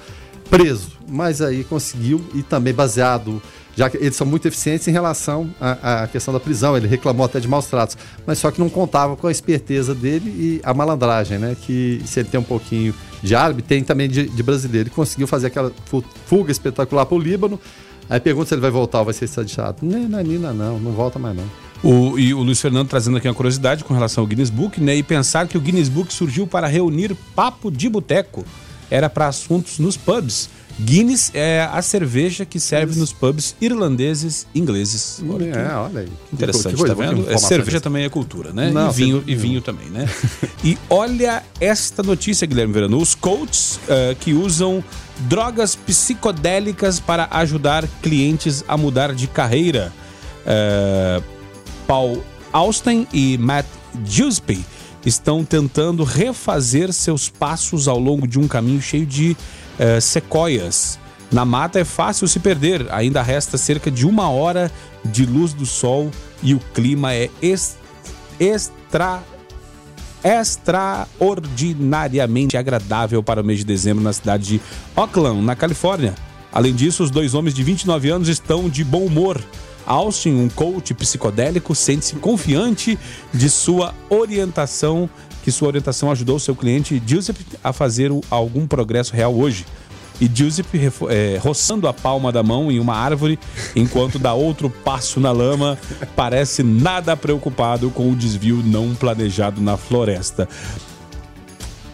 [0.50, 0.90] preso.
[1.08, 3.40] Mas aí conseguiu e também baseado
[3.76, 6.76] já que eles são muito eficientes em relação à, à, questão da prisão.
[6.76, 7.96] Ele reclamou até de maus tratos,
[8.26, 11.56] mas só que não contava com a esperteza dele e a malandragem, né?
[11.60, 14.88] Que se ele tem um pouquinho de árabe, tem também de, de brasileiro.
[14.88, 15.72] Ele conseguiu fazer aquela
[16.26, 17.58] fuga espetacular para o Líbano.
[18.10, 19.78] Aí pergunta se ele vai voltar ou vai ser extraditado.
[19.82, 21.44] Não, não é não, não volta mais não.
[21.82, 24.94] O, e o Luiz Fernando trazendo aqui uma curiosidade com relação ao Guinness Book, né?
[24.94, 28.44] E pensar que o Guinness Book surgiu para reunir papo de boteco.
[28.90, 30.48] Era para assuntos nos pubs.
[30.80, 35.22] Guinness é a cerveja que serve nos pubs irlandeses ingleses.
[35.28, 36.08] Olha é, olha aí.
[36.32, 37.30] Interessante, que, que tá vendo?
[37.30, 38.70] É, cerveja também é cultura, né?
[38.70, 40.08] Não, e vinho, e vinho também, né?
[40.64, 42.98] e olha esta notícia, Guilherme Verano.
[42.98, 44.82] Os coaches uh, que usam
[45.28, 49.92] drogas psicodélicas para ajudar clientes a mudar de carreira.
[50.42, 51.22] Uh,
[51.86, 53.66] Paul Austin e Matt
[54.04, 54.64] Giuseppe
[55.04, 59.36] estão tentando refazer seus passos ao longo de um caminho cheio de
[59.78, 60.98] uh, sequoias.
[61.30, 64.70] Na mata é fácil se perder, ainda resta cerca de uma hora
[65.04, 66.10] de luz do sol
[66.42, 69.22] e o clima é extra
[70.24, 74.60] extraordinariamente agradável para o mês de dezembro na cidade de
[74.94, 76.14] Oakland, na Califórnia.
[76.52, 79.40] Além disso, os dois homens de 29 anos estão de bom humor.
[79.86, 82.98] Austin, um coach psicodélico, sente-se confiante
[83.32, 85.08] de sua orientação
[85.42, 89.66] que sua orientação ajudou seu cliente Giuseppe a fazer algum progresso real hoje.
[90.20, 90.78] E Giuseppe
[91.08, 93.38] é, roçando a palma da mão em uma árvore,
[93.74, 95.76] enquanto dá outro passo na lama,
[96.14, 100.48] parece nada preocupado com o desvio não planejado na floresta.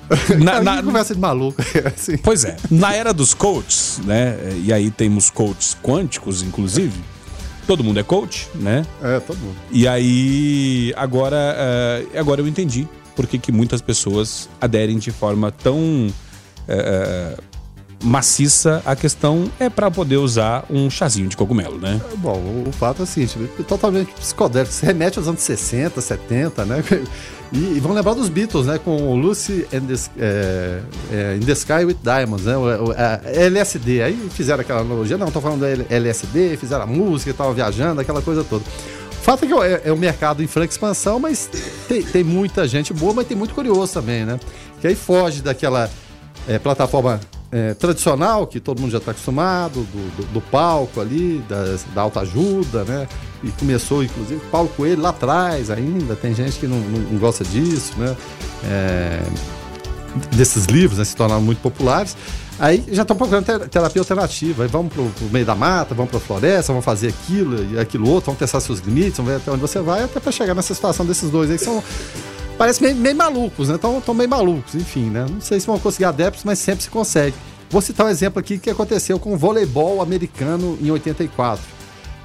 [0.42, 1.60] Na, na, conversa de maluco.
[1.84, 2.16] assim.
[2.16, 2.56] Pois é.
[2.70, 4.38] Na era dos coaches, né?
[4.64, 6.98] E aí temos coaches quânticos, inclusive.
[7.68, 8.84] Todo mundo é coach, né?
[9.02, 9.56] É, todo mundo.
[9.70, 15.52] E aí, agora, uh, agora eu entendi por que, que muitas pessoas aderem de forma
[15.52, 16.08] tão
[16.66, 17.36] é,
[18.02, 22.00] maciça a questão é para poder usar um chazinho de cogumelo, né?
[22.12, 26.00] É, bom, o, o, fato é assim, tipo, totalmente psicodélico, se remete aos anos 60,
[26.00, 26.84] 70, né?
[27.50, 28.78] E, e vamos lembrar dos Beatles, né?
[28.78, 32.54] Com o Lucy and the, é, é, in the Sky with Diamonds, né?
[32.58, 34.02] O, o, a LSD.
[34.02, 38.20] Aí fizeram aquela analogia, não, tô falando da LSD, fizeram a música, estavam viajando, aquela
[38.20, 38.62] coisa toda
[39.28, 41.50] fato é que é, é um mercado em franca expansão, mas
[41.86, 44.40] tem, tem, muita gente boa, mas tem muito curioso também, né?
[44.80, 45.90] Que aí foge daquela
[46.48, 47.20] é, plataforma
[47.50, 51.42] é, tradicional, que todo mundo já está acostumado, do, do, do, palco ali,
[51.94, 53.08] da, alta ajuda, né?
[53.42, 57.44] E começou, inclusive, Paulo Coelho lá atrás ainda, tem gente que não, não, não gosta
[57.44, 58.16] disso, né?
[58.64, 59.22] É,
[60.34, 62.16] desses livros, né, se tornaram muito populares.
[62.58, 64.64] Aí já estão procurando terapia alternativa.
[64.64, 67.78] Aí vamos para o meio da mata, vamos para a floresta, vamos fazer aquilo e
[67.78, 70.54] aquilo outro, vamos testar seus limites, vamos ver até onde você vai, até para chegar
[70.54, 71.82] nessa situação desses dois aí que são.
[72.58, 73.76] Parece meio, meio malucos, né?
[73.76, 75.24] Estão meio malucos, enfim, né?
[75.30, 77.34] Não sei se vão conseguir adeptos, mas sempre se consegue.
[77.70, 81.78] Vou citar um exemplo aqui que aconteceu com o voleibol americano em 84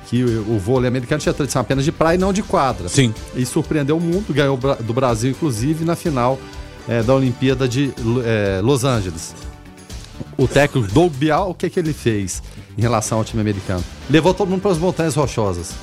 [0.07, 2.87] que o, vôlei americano tinha tradição apenas de praia e não de quadra.
[2.89, 3.13] Sim.
[3.35, 6.37] E surpreendeu o mundo, ganhou do Brasil, inclusive, na final
[6.87, 7.91] é, da Olimpíada de
[8.23, 9.33] é, Los Angeles
[10.37, 12.41] o técnico Doug Bial, o que, que ele fez
[12.77, 13.83] em relação ao time americano?
[14.09, 15.73] Levou todo mundo para as montanhas rochosas.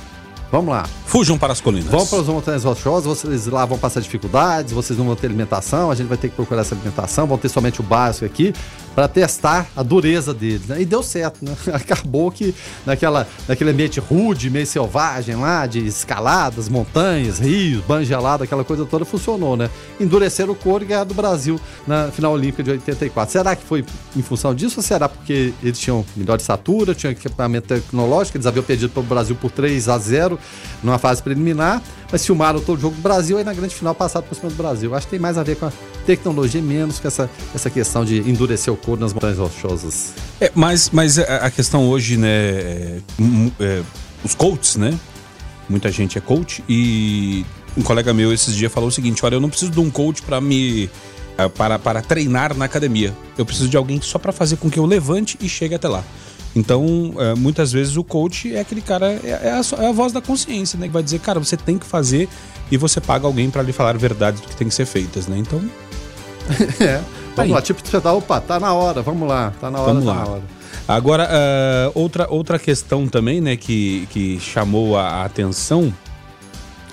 [0.51, 0.85] Vamos lá.
[1.11, 1.91] Fujam para as colinas.
[1.91, 5.91] Vão para as montanhas rochosas, vocês lá vão passar dificuldades, vocês não vão ter alimentação,
[5.91, 8.53] a gente vai ter que procurar essa alimentação, vão ter somente o básico aqui
[8.95, 10.67] para testar a dureza deles.
[10.67, 10.81] Né?
[10.81, 11.53] E deu certo, né?
[11.73, 12.55] Acabou que
[12.85, 18.85] naquela, naquele ambiente rude, meio selvagem lá, de escaladas, montanhas, rios, banho gelado, aquela coisa
[18.85, 19.69] toda funcionou, né?
[19.99, 23.33] Endureceram o couro e ganharam do Brasil na final olímpica de 84.
[23.33, 23.83] Será que foi
[24.15, 28.63] em função disso ou será porque eles tinham melhor estatura, tinham equipamento tecnológico, eles haviam
[28.63, 30.39] perdido para o Brasil por 3 a 0
[30.81, 31.81] numa fase preliminar,
[32.11, 34.55] mas filmaram todo o jogo do Brasil e na grande final passaram por cima do
[34.55, 34.93] Brasil.
[34.95, 35.71] Acho que tem mais a ver com a
[36.05, 40.13] tecnologia, menos com essa, essa questão de endurecer o couro nas montanhas rochosas.
[40.39, 43.01] É, mas, mas a questão hoje, né, é,
[43.59, 43.83] é,
[44.23, 44.97] os coaches, né?
[45.67, 47.45] Muita gente é coach e
[47.77, 50.21] um colega meu esses dias falou o seguinte: olha, eu não preciso de um coach
[50.21, 50.89] para me
[51.37, 53.15] é, para, para treinar na academia.
[53.37, 56.03] Eu preciso de alguém só para fazer com que eu levante e chegue até lá.
[56.55, 60.11] Então, é, muitas vezes o coach é aquele cara, é, é, a, é, a, voz
[60.11, 60.87] da consciência, né?
[60.87, 62.27] Que vai dizer, cara, você tem que fazer
[62.69, 65.37] e você paga alguém para lhe falar verdades do que tem que ser feitas, né?
[65.37, 65.61] Então.
[66.81, 67.01] é.
[67.35, 67.51] Vamos Aí.
[67.51, 70.13] lá, tipo, você dá, opa, tá na hora, vamos lá, tá na hora, vamos tá
[70.13, 70.25] lá.
[70.25, 70.43] na hora.
[70.87, 75.93] Agora, uh, outra, outra questão também, né, que, que chamou a, atenção,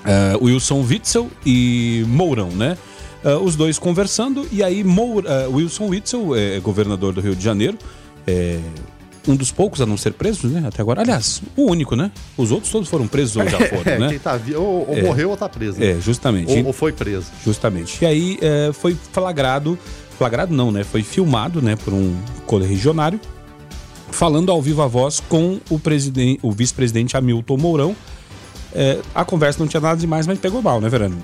[0.05, 2.77] uh, Wilson Witzel e Mourão, né?
[3.21, 4.85] Uh, os dois conversando, e aí
[5.51, 7.77] Wilson Witzel, é governador do Rio de Janeiro,
[8.25, 8.59] é,
[9.27, 10.67] um dos poucos a não ser preso, né?
[10.67, 11.01] Até agora.
[11.01, 12.11] Aliás, o único, né?
[12.37, 14.09] Os outros todos foram presos ou já foram, é, né?
[14.09, 15.81] Quem tá, ou, ou é, morreu ou tá preso.
[15.83, 16.51] É, justamente.
[16.51, 17.27] Ou, ou foi preso.
[17.43, 17.97] Justamente.
[18.01, 19.77] E aí é, foi flagrado,
[20.17, 20.83] flagrado não, né?
[20.83, 22.15] Foi filmado, né, por um
[22.45, 23.19] correligionário,
[24.11, 27.95] falando ao vivo a voz com o presidente, o vice-presidente Hamilton Mourão.
[28.73, 31.17] É, a conversa não tinha nada demais, mas pegou mal, né, Verano?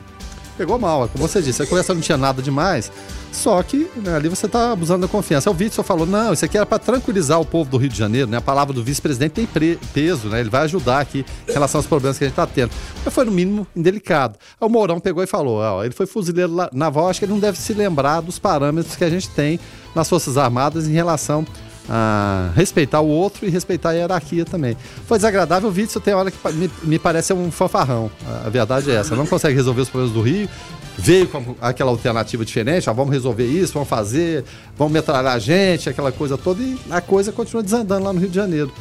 [0.58, 2.92] Pegou mal, como você disse, a conversa não tinha nada demais.
[3.32, 5.52] Só que né, ali você está abusando da confiança.
[5.52, 8.30] O Witzel falou: não, isso aqui era para tranquilizar o povo do Rio de Janeiro,
[8.30, 8.38] né?
[8.38, 10.40] A palavra do vice-presidente tem peso, né?
[10.40, 12.72] Ele vai ajudar aqui em relação aos problemas que a gente está tendo.
[13.04, 14.40] Mas foi, no mínimo, indelicado.
[14.60, 17.40] Aí o Mourão pegou e falou: ó, ele foi fuzileiro naval, acho que ele não
[17.40, 19.60] deve se lembrar dos parâmetros que a gente tem
[19.94, 21.46] nas Forças Armadas em relação
[21.90, 24.76] a respeitar o outro e respeitar a hierarquia também.
[25.06, 28.12] Foi desagradável, o Witzel tem hora que me, me parece um fanfarrão.
[28.46, 29.16] A verdade é essa.
[29.16, 30.50] Não consegue resolver os problemas do Rio
[30.98, 34.44] veio com aquela alternativa diferente, ah, vamos resolver isso, vamos fazer,
[34.78, 38.30] vamos metralhar a gente, aquela coisa toda, e a coisa continua desandando lá no Rio
[38.30, 38.72] de Janeiro.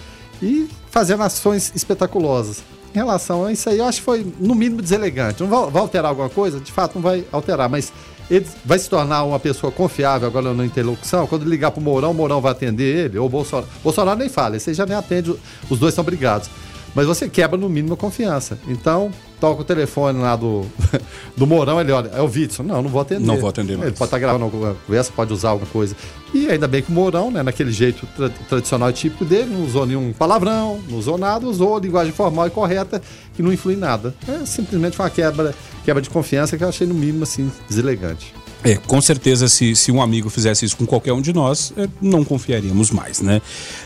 [0.42, 2.62] E fazendo ações espetaculosas.
[2.94, 5.42] Em relação a isso aí, eu acho que foi, no mínimo, deselegante.
[5.42, 6.60] Não vai, vai alterar alguma coisa?
[6.60, 7.92] De fato, não vai alterar, mas
[8.30, 11.26] ele vai se tornar uma pessoa confiável agora na interlocução.
[11.26, 13.68] Quando ligar para o Mourão, o Mourão vai atender ele, ou o Bolsonaro.
[13.82, 15.34] Bolsonaro nem fala, esse já nem atende,
[15.68, 16.48] os dois são brigados.
[16.94, 18.58] Mas você quebra no mínimo a confiança.
[18.68, 19.10] Então,
[19.44, 20.64] toca o telefone lá do,
[21.36, 22.62] do Mourão, ele olha, é o Witson.
[22.62, 23.26] Não, não vou atender.
[23.26, 23.88] Não vou atender mais.
[23.88, 25.94] Ele pode estar gravando alguma conversa, pode usar alguma coisa.
[26.32, 29.62] E ainda bem que o Mourão, né, naquele jeito tra tradicional e típico dele, não
[29.62, 33.02] usou nenhum palavrão, não usou nada, usou a linguagem formal e correta,
[33.34, 34.14] que não influi em nada.
[34.26, 38.32] É simplesmente uma quebra, quebra de confiança que eu achei no mínimo assim, deselegante.
[38.64, 41.86] É, com certeza, se, se um amigo fizesse isso com qualquer um de nós, é,
[42.00, 43.42] não confiaríamos mais, né?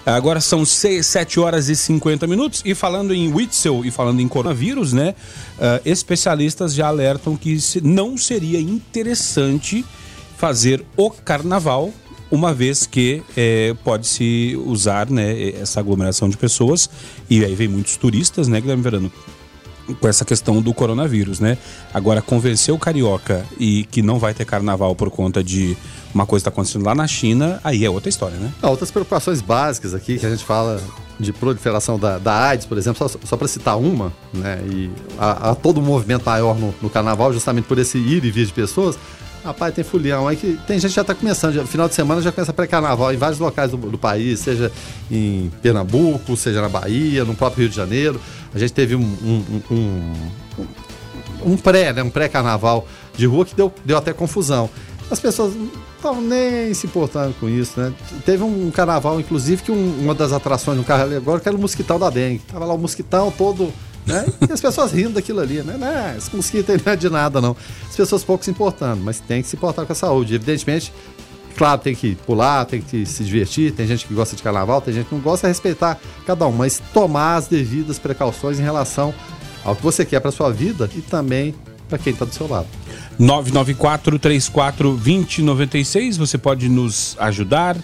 [0.07, 4.29] Agora são 6, 7 horas e 50 minutos, e falando em Witzel e falando em
[4.29, 5.17] coronavírus, né?
[5.59, 9.85] Uh, especialistas já alertam que não seria interessante
[10.37, 11.93] fazer o carnaval,
[12.31, 16.89] uma vez que é, pode-se usar né, essa aglomeração de pessoas,
[17.29, 19.13] e aí vem muitos turistas, né, Guilherme Verano?
[19.95, 21.59] Com essa questão do coronavírus, né?
[21.93, 25.77] Agora, convencer o carioca e que não vai ter carnaval por conta de
[26.15, 28.53] uma coisa que está acontecendo lá na China, aí é outra história, né?
[28.63, 30.81] Outras preocupações básicas aqui que a gente fala
[31.19, 34.61] de proliferação da, da AIDS, por exemplo, só, só para citar uma, né?
[34.71, 38.31] E há, há todo um movimento maior no, no, carnaval, justamente por esse ir e
[38.31, 38.99] vir de pessoas.
[39.45, 42.21] Rapaz, tem fulião aí que tem gente que já está começando, já, final de semana
[42.21, 44.71] já começa pré-carnaval em vários locais do, do, país, seja
[45.11, 48.21] em Pernambuco, seja na Bahia, no próprio Rio de Janeiro.
[48.53, 50.13] A gente teve um, um, um,
[51.53, 52.87] um pré, né, um pré-carnaval
[53.17, 54.69] de rua que deu, deu até confusão.
[55.11, 57.93] As pessoas não estavam nem se importando com isso, né?
[58.27, 61.61] Teve um carnaval, inclusive, que um, uma das atrações do carro agora que era o
[61.61, 62.41] mosquitão da dengue.
[62.41, 63.73] Tava lá o mosquitão todo
[64.09, 64.27] né?
[64.49, 65.77] E as pessoas rindo daquilo ali, né?
[65.79, 67.57] Não, esse mosquito não é de nada, não.
[67.89, 70.35] As pessoas pouco se importando, mas tem que se importar com a saúde.
[70.35, 70.93] Evidentemente,
[71.57, 74.95] claro, tem que pular, tem que se divertir, tem gente que gosta de carnaval, tem
[74.95, 79.15] gente que não gosta, é respeitar cada um, mas tomar as devidas precauções em relação
[79.65, 81.55] ao que você quer para sua vida e também
[81.89, 82.67] para quem está do seu lado.
[83.19, 87.77] 994 34 2096, você pode nos ajudar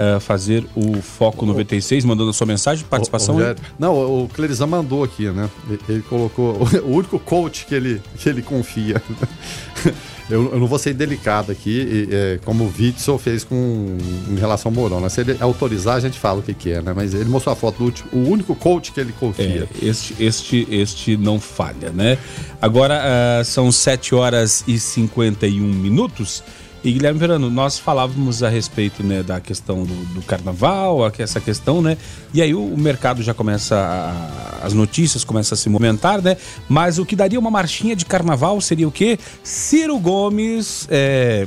[0.00, 3.36] uh, fazer o Foco 96, mandando a sua mensagem, participação.
[3.36, 5.48] O, o não, o Clerizão mandou aqui, né?
[5.88, 9.02] Ele colocou o único coach que ele, que ele confia.
[10.30, 13.98] Eu, eu, não vou ser delicado aqui, é, como o Witzel fez com,
[14.28, 15.00] em relação ao Mourão.
[15.00, 15.08] Né?
[15.08, 16.92] Se ele autorizar, a gente fala o que, que é, né?
[16.94, 19.68] Mas ele mostrou a foto do último, o único coach que ele confia.
[19.82, 22.16] É, este, este, este não falha, né?
[22.62, 23.02] Agora
[23.40, 26.44] uh, são 7 horas e 51 minutos.
[26.82, 31.82] E Guilherme Verano, nós falávamos a respeito né, da questão do, do carnaval, essa questão,
[31.82, 31.98] né?
[32.32, 36.38] E aí o, o mercado já começa, a, as notícias começam a se movimentar, né?
[36.66, 39.18] Mas o que daria uma marchinha de carnaval seria o quê?
[39.42, 41.46] Ciro Gomes, é,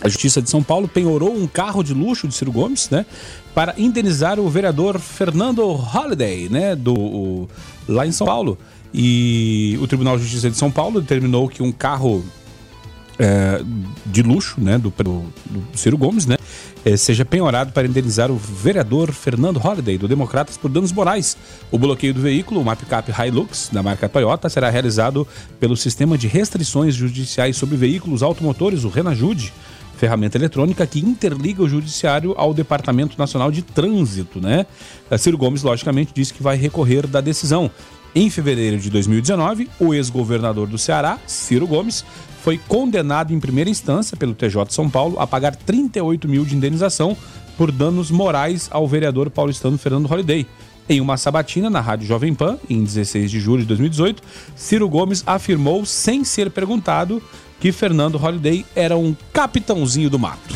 [0.00, 3.06] a Justiça de São Paulo penhorou um carro de luxo de Ciro Gomes, né?
[3.54, 6.74] Para indenizar o vereador Fernando Holliday, né?
[6.74, 7.48] Do, o,
[7.88, 8.58] lá em São Paulo.
[8.92, 12.24] E o Tribunal de Justiça de São Paulo determinou que um carro
[13.18, 13.60] é,
[14.06, 16.36] de luxo, né, do, do, do Ciro Gomes, né,
[16.84, 21.36] é, seja penhorado para indenizar o vereador Fernando Holliday, do Democratas, por danos morais.
[21.70, 25.26] O bloqueio do veículo, uma picape Hilux, da marca Toyota, será realizado
[25.58, 29.52] pelo Sistema de Restrições Judiciais sobre Veículos Automotores, o Renajude,
[29.96, 34.64] ferramenta eletrônica que interliga o judiciário ao Departamento Nacional de Trânsito, né?
[35.18, 37.68] Ciro Gomes, logicamente, disse que vai recorrer da decisão.
[38.14, 42.04] Em fevereiro de 2019, o ex-governador do Ceará, Ciro Gomes,
[42.42, 46.56] foi condenado em primeira instância pelo TJ de São Paulo a pagar 38 mil de
[46.56, 47.16] indenização
[47.56, 50.46] por danos morais ao vereador paulistano Fernando Holliday.
[50.88, 54.22] Em uma sabatina na Rádio Jovem Pan, em 16 de julho de 2018,
[54.56, 57.22] Ciro Gomes afirmou, sem ser perguntado,
[57.60, 60.54] que Fernando Holliday era um capitãozinho do mato.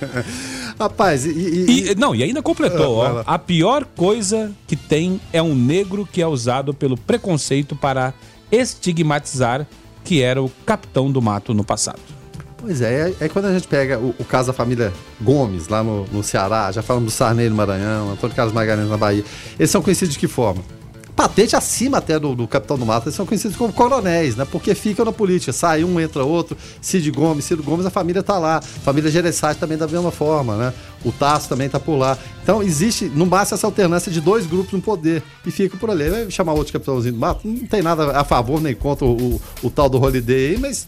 [0.78, 3.34] Rapaz, e, e, e, Não, e ainda completou, ah, ó.
[3.34, 8.14] A pior coisa que tem é um negro que é usado pelo preconceito para
[8.50, 9.66] estigmatizar
[10.02, 12.00] que era o capitão do mato no passado.
[12.56, 15.82] Pois é, é, é quando a gente pega o, o, caso da família Gomes, lá
[15.82, 19.24] no, no Ceará, já falamos do Sarney no Maranhão, Antônio Carlos Magalhães na Bahia.
[19.58, 20.62] Eles são conhecidos de que forma?
[21.10, 24.44] Patente acima até do, do capitão do mato, eles são conhecidos como coronéis, né?
[24.44, 28.38] Porque ficam na política, sai um, entra outro, Cid Gomes, Ciro Gomes, a família tá
[28.38, 28.60] lá.
[28.60, 30.72] Família Gereissati também da mesma forma, né?
[31.04, 32.16] O Tasso também tá por lá.
[32.42, 36.08] Então existe, não basta essa alternância de dois grupos no poder e fica por ali.
[36.08, 39.42] Vai chamar outro capitãozinho do mato, não tem nada a favor nem contra o, o,
[39.62, 40.86] o tal do Holiday aí, mas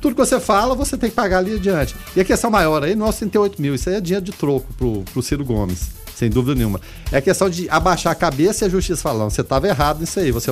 [0.00, 1.94] tudo que você fala, você tem que pagar ali adiante.
[2.16, 5.02] E a questão maior aí, nós 38 mil, isso aí é dinheiro de troco pro,
[5.12, 6.80] pro Ciro Gomes sem dúvida nenhuma.
[7.10, 10.30] É questão de abaixar a cabeça e a justiça falando, você estava errado nisso aí,
[10.30, 10.50] você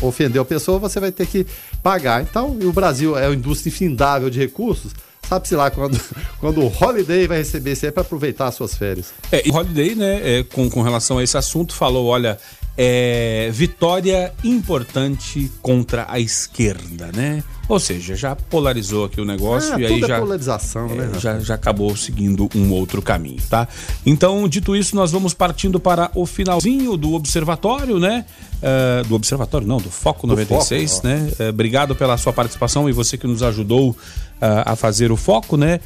[0.00, 1.46] ofendeu a pessoa, você vai ter que
[1.82, 2.22] pagar.
[2.22, 4.92] Então, o Brasil é uma indústria infindável de recursos,
[5.28, 6.00] sabe-se lá quando,
[6.40, 9.12] quando o Holiday vai receber isso aí para aproveitar as suas férias.
[9.30, 12.38] É, e o Holiday, né, é, com, com relação a esse assunto, falou: olha,
[12.76, 17.44] é, vitória importante contra a esquerda, né?
[17.68, 21.10] Ou seja, já polarizou aqui o negócio ah, e aí é já polarização, é, né?
[21.18, 23.68] Já, já acabou seguindo um outro caminho, tá?
[24.04, 28.24] Então, dito isso, nós vamos partindo para o finalzinho do observatório, né?
[28.58, 31.30] Uh, do observatório, não, do Foco 96, foco, né?
[31.38, 33.96] Uh, obrigado pela sua participação e você que nos ajudou uh,
[34.40, 35.80] a fazer o foco, né?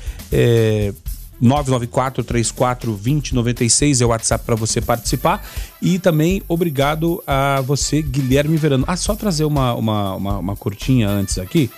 [1.40, 5.46] 994 34 2096 é o WhatsApp para você participar.
[5.80, 8.84] E também obrigado a você, Guilherme Verano.
[8.86, 11.70] Ah, só trazer uma, uma, uma, uma curtinha antes aqui,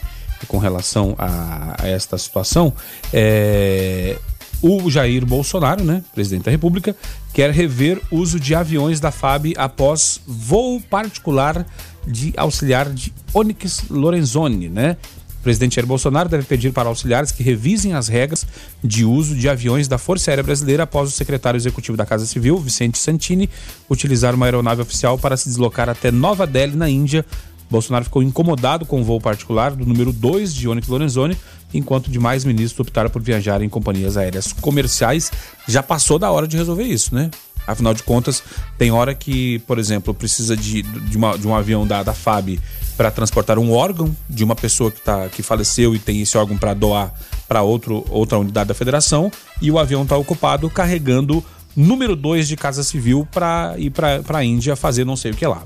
[0.47, 2.73] com relação a, a esta situação.
[3.13, 4.17] É,
[4.61, 6.97] o Jair Bolsonaro, né, presidente da República,
[7.33, 11.65] quer rever uso de aviões da FAB após voo particular
[12.07, 14.97] de auxiliar de Onyx Lorenzoni, né?
[15.41, 18.45] O presidente Jair Bolsonaro deve pedir para auxiliares que revisem as regras
[18.83, 22.59] de uso de aviões da Força Aérea Brasileira após o secretário executivo da Casa Civil,
[22.59, 23.49] Vicente Santini,
[23.89, 27.25] utilizar uma aeronave oficial para se deslocar até Nova Delhi, na Índia.
[27.71, 31.37] Bolsonaro ficou incomodado com o voo particular do número 2 de Onyx Lorenzoni,
[31.73, 35.31] enquanto demais ministros optaram por viajar em companhias aéreas comerciais.
[35.69, 37.31] Já passou da hora de resolver isso, né?
[37.67, 38.43] Afinal de contas,
[38.79, 42.59] tem hora que, por exemplo, precisa de, de, uma, de um avião da, da FAB
[42.99, 46.59] para transportar um órgão de uma pessoa que, tá, que faleceu e tem esse órgão
[46.59, 47.15] para doar
[47.47, 49.31] para outra unidade da federação,
[49.63, 51.43] e o avião está ocupado carregando
[51.77, 55.47] número 2 de Casa Civil para ir para a Índia fazer não sei o que
[55.47, 55.63] lá.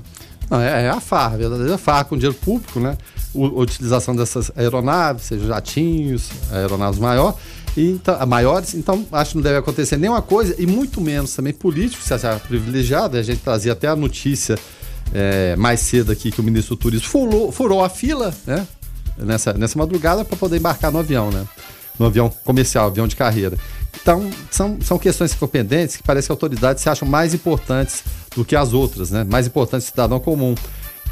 [0.47, 2.95] Não, é, é a farra, a verdadeira farra com dinheiro público, né?
[3.35, 7.35] a utilização dessas aeronaves, seja jatinhos, aeronaves maior,
[7.75, 11.51] e, então, maiores, então acho que não deve acontecer nenhuma coisa, e muito menos também
[11.51, 14.55] político se achar privilegiado, a gente trazia até a notícia
[15.13, 18.67] é, mais cedo aqui que o ministro Turismo furou, furou a fila, né?
[19.17, 21.45] Nessa, nessa madrugada para poder embarcar no avião, né?
[21.99, 23.55] No avião comercial, avião de carreira.
[24.01, 28.03] Então, são, são questões que ficam pendentes que parece que autoridades se acham mais importantes
[28.35, 29.23] do que as outras, né?
[29.23, 30.55] Mais importantes do cidadão comum.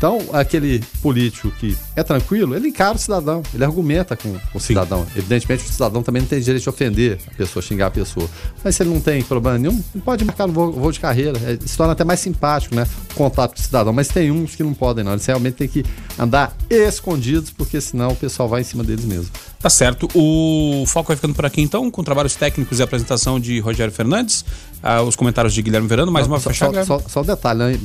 [0.02, 5.06] Então, aquele político que é tranquilo, ele encara o cidadão, ele argumenta com, o cidadão.
[5.16, 8.28] Evidentemente, o cidadão também não tem direito de ofender a pessoa, xingar a pessoa.
[8.64, 11.38] Mas se ele não tem problema nenhum, ele pode marcar no voo, voo de carreira.
[11.46, 12.88] É, se torna até mais simpático, né?
[13.12, 13.94] O contato com o cidadão.
[13.94, 15.12] Mas tem uns que não podem, não.
[15.12, 15.86] Eles realmente têm que
[16.18, 19.30] andar escondidos, porque senão o pessoal vai em cima deles mesmo.
[19.62, 20.10] Tá certo.
[20.16, 24.44] O foco vai ficando por aqui então, com trabalhos técnicos e apresentação de Rogério Fernandes,
[24.82, 26.84] ah, os comentários de Guilherme Verano, mais uma fechada.
[26.84, 27.80] só, só, só um detalhe, né?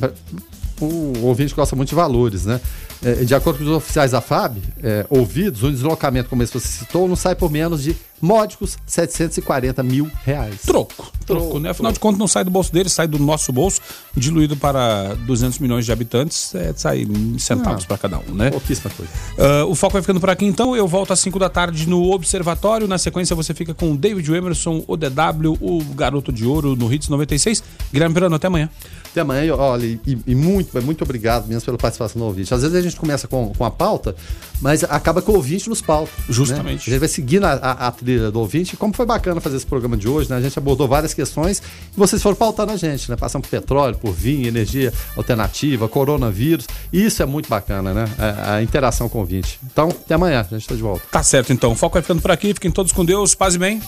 [0.85, 2.59] O ouvinte gosta muito de valores, né?
[3.03, 6.67] É, de acordo com os oficiais da FAB, é, ouvidos, um deslocamento, como esse você
[6.67, 10.61] citou, não sai por menos de módicos 740 mil reais.
[10.65, 11.11] Troco.
[11.23, 11.69] Troco, né?
[11.69, 13.79] Afinal de contas, não sai do bolso deles, sai do nosso bolso,
[14.15, 17.05] diluído para 200 milhões de habitantes, é, sai
[17.37, 17.87] centavos Ah.
[17.87, 18.49] para cada um, né?
[18.49, 19.11] Pouquíssima coisa.
[19.37, 20.75] Ah, o foco vai ficando por aqui então.
[20.75, 22.87] Eu volto às 5 da tarde no Observatório.
[22.87, 26.91] Na sequência, você fica com o David Emerson, o DW, o Garoto de Ouro no
[26.91, 27.61] Hits 96.
[27.93, 28.69] Guilherme Verano, até amanhã.
[29.17, 32.53] Até amanhã, e, olha, e, e muito, muito obrigado mesmo pela participação do ouvinte.
[32.53, 34.15] Às vezes a gente começa com, com a pauta,
[34.61, 36.11] mas acaba que o ouvinte nos pauta.
[36.29, 36.65] Justamente.
[36.65, 36.73] Né?
[36.73, 38.77] A gente vai seguindo a, a, a trilha do ouvinte.
[38.77, 40.35] Como foi bacana fazer esse programa de hoje, né?
[40.35, 41.63] A gente abordou várias questões
[41.95, 43.17] e vocês foram pautando a gente, né?
[43.17, 46.67] Passando por petróleo, por vinho, energia alternativa, coronavírus.
[46.93, 48.05] E isso é muito bacana, né?
[48.19, 49.59] A, a interação com o ouvinte.
[49.71, 51.01] Então, até amanhã, a gente está de volta.
[51.11, 51.71] Tá certo então.
[51.71, 52.53] O foco vai ficando por aqui.
[52.53, 53.33] Fiquem todos com Deus.
[53.33, 53.81] Paz e bem.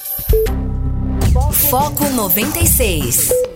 [1.70, 3.50] Foco 96.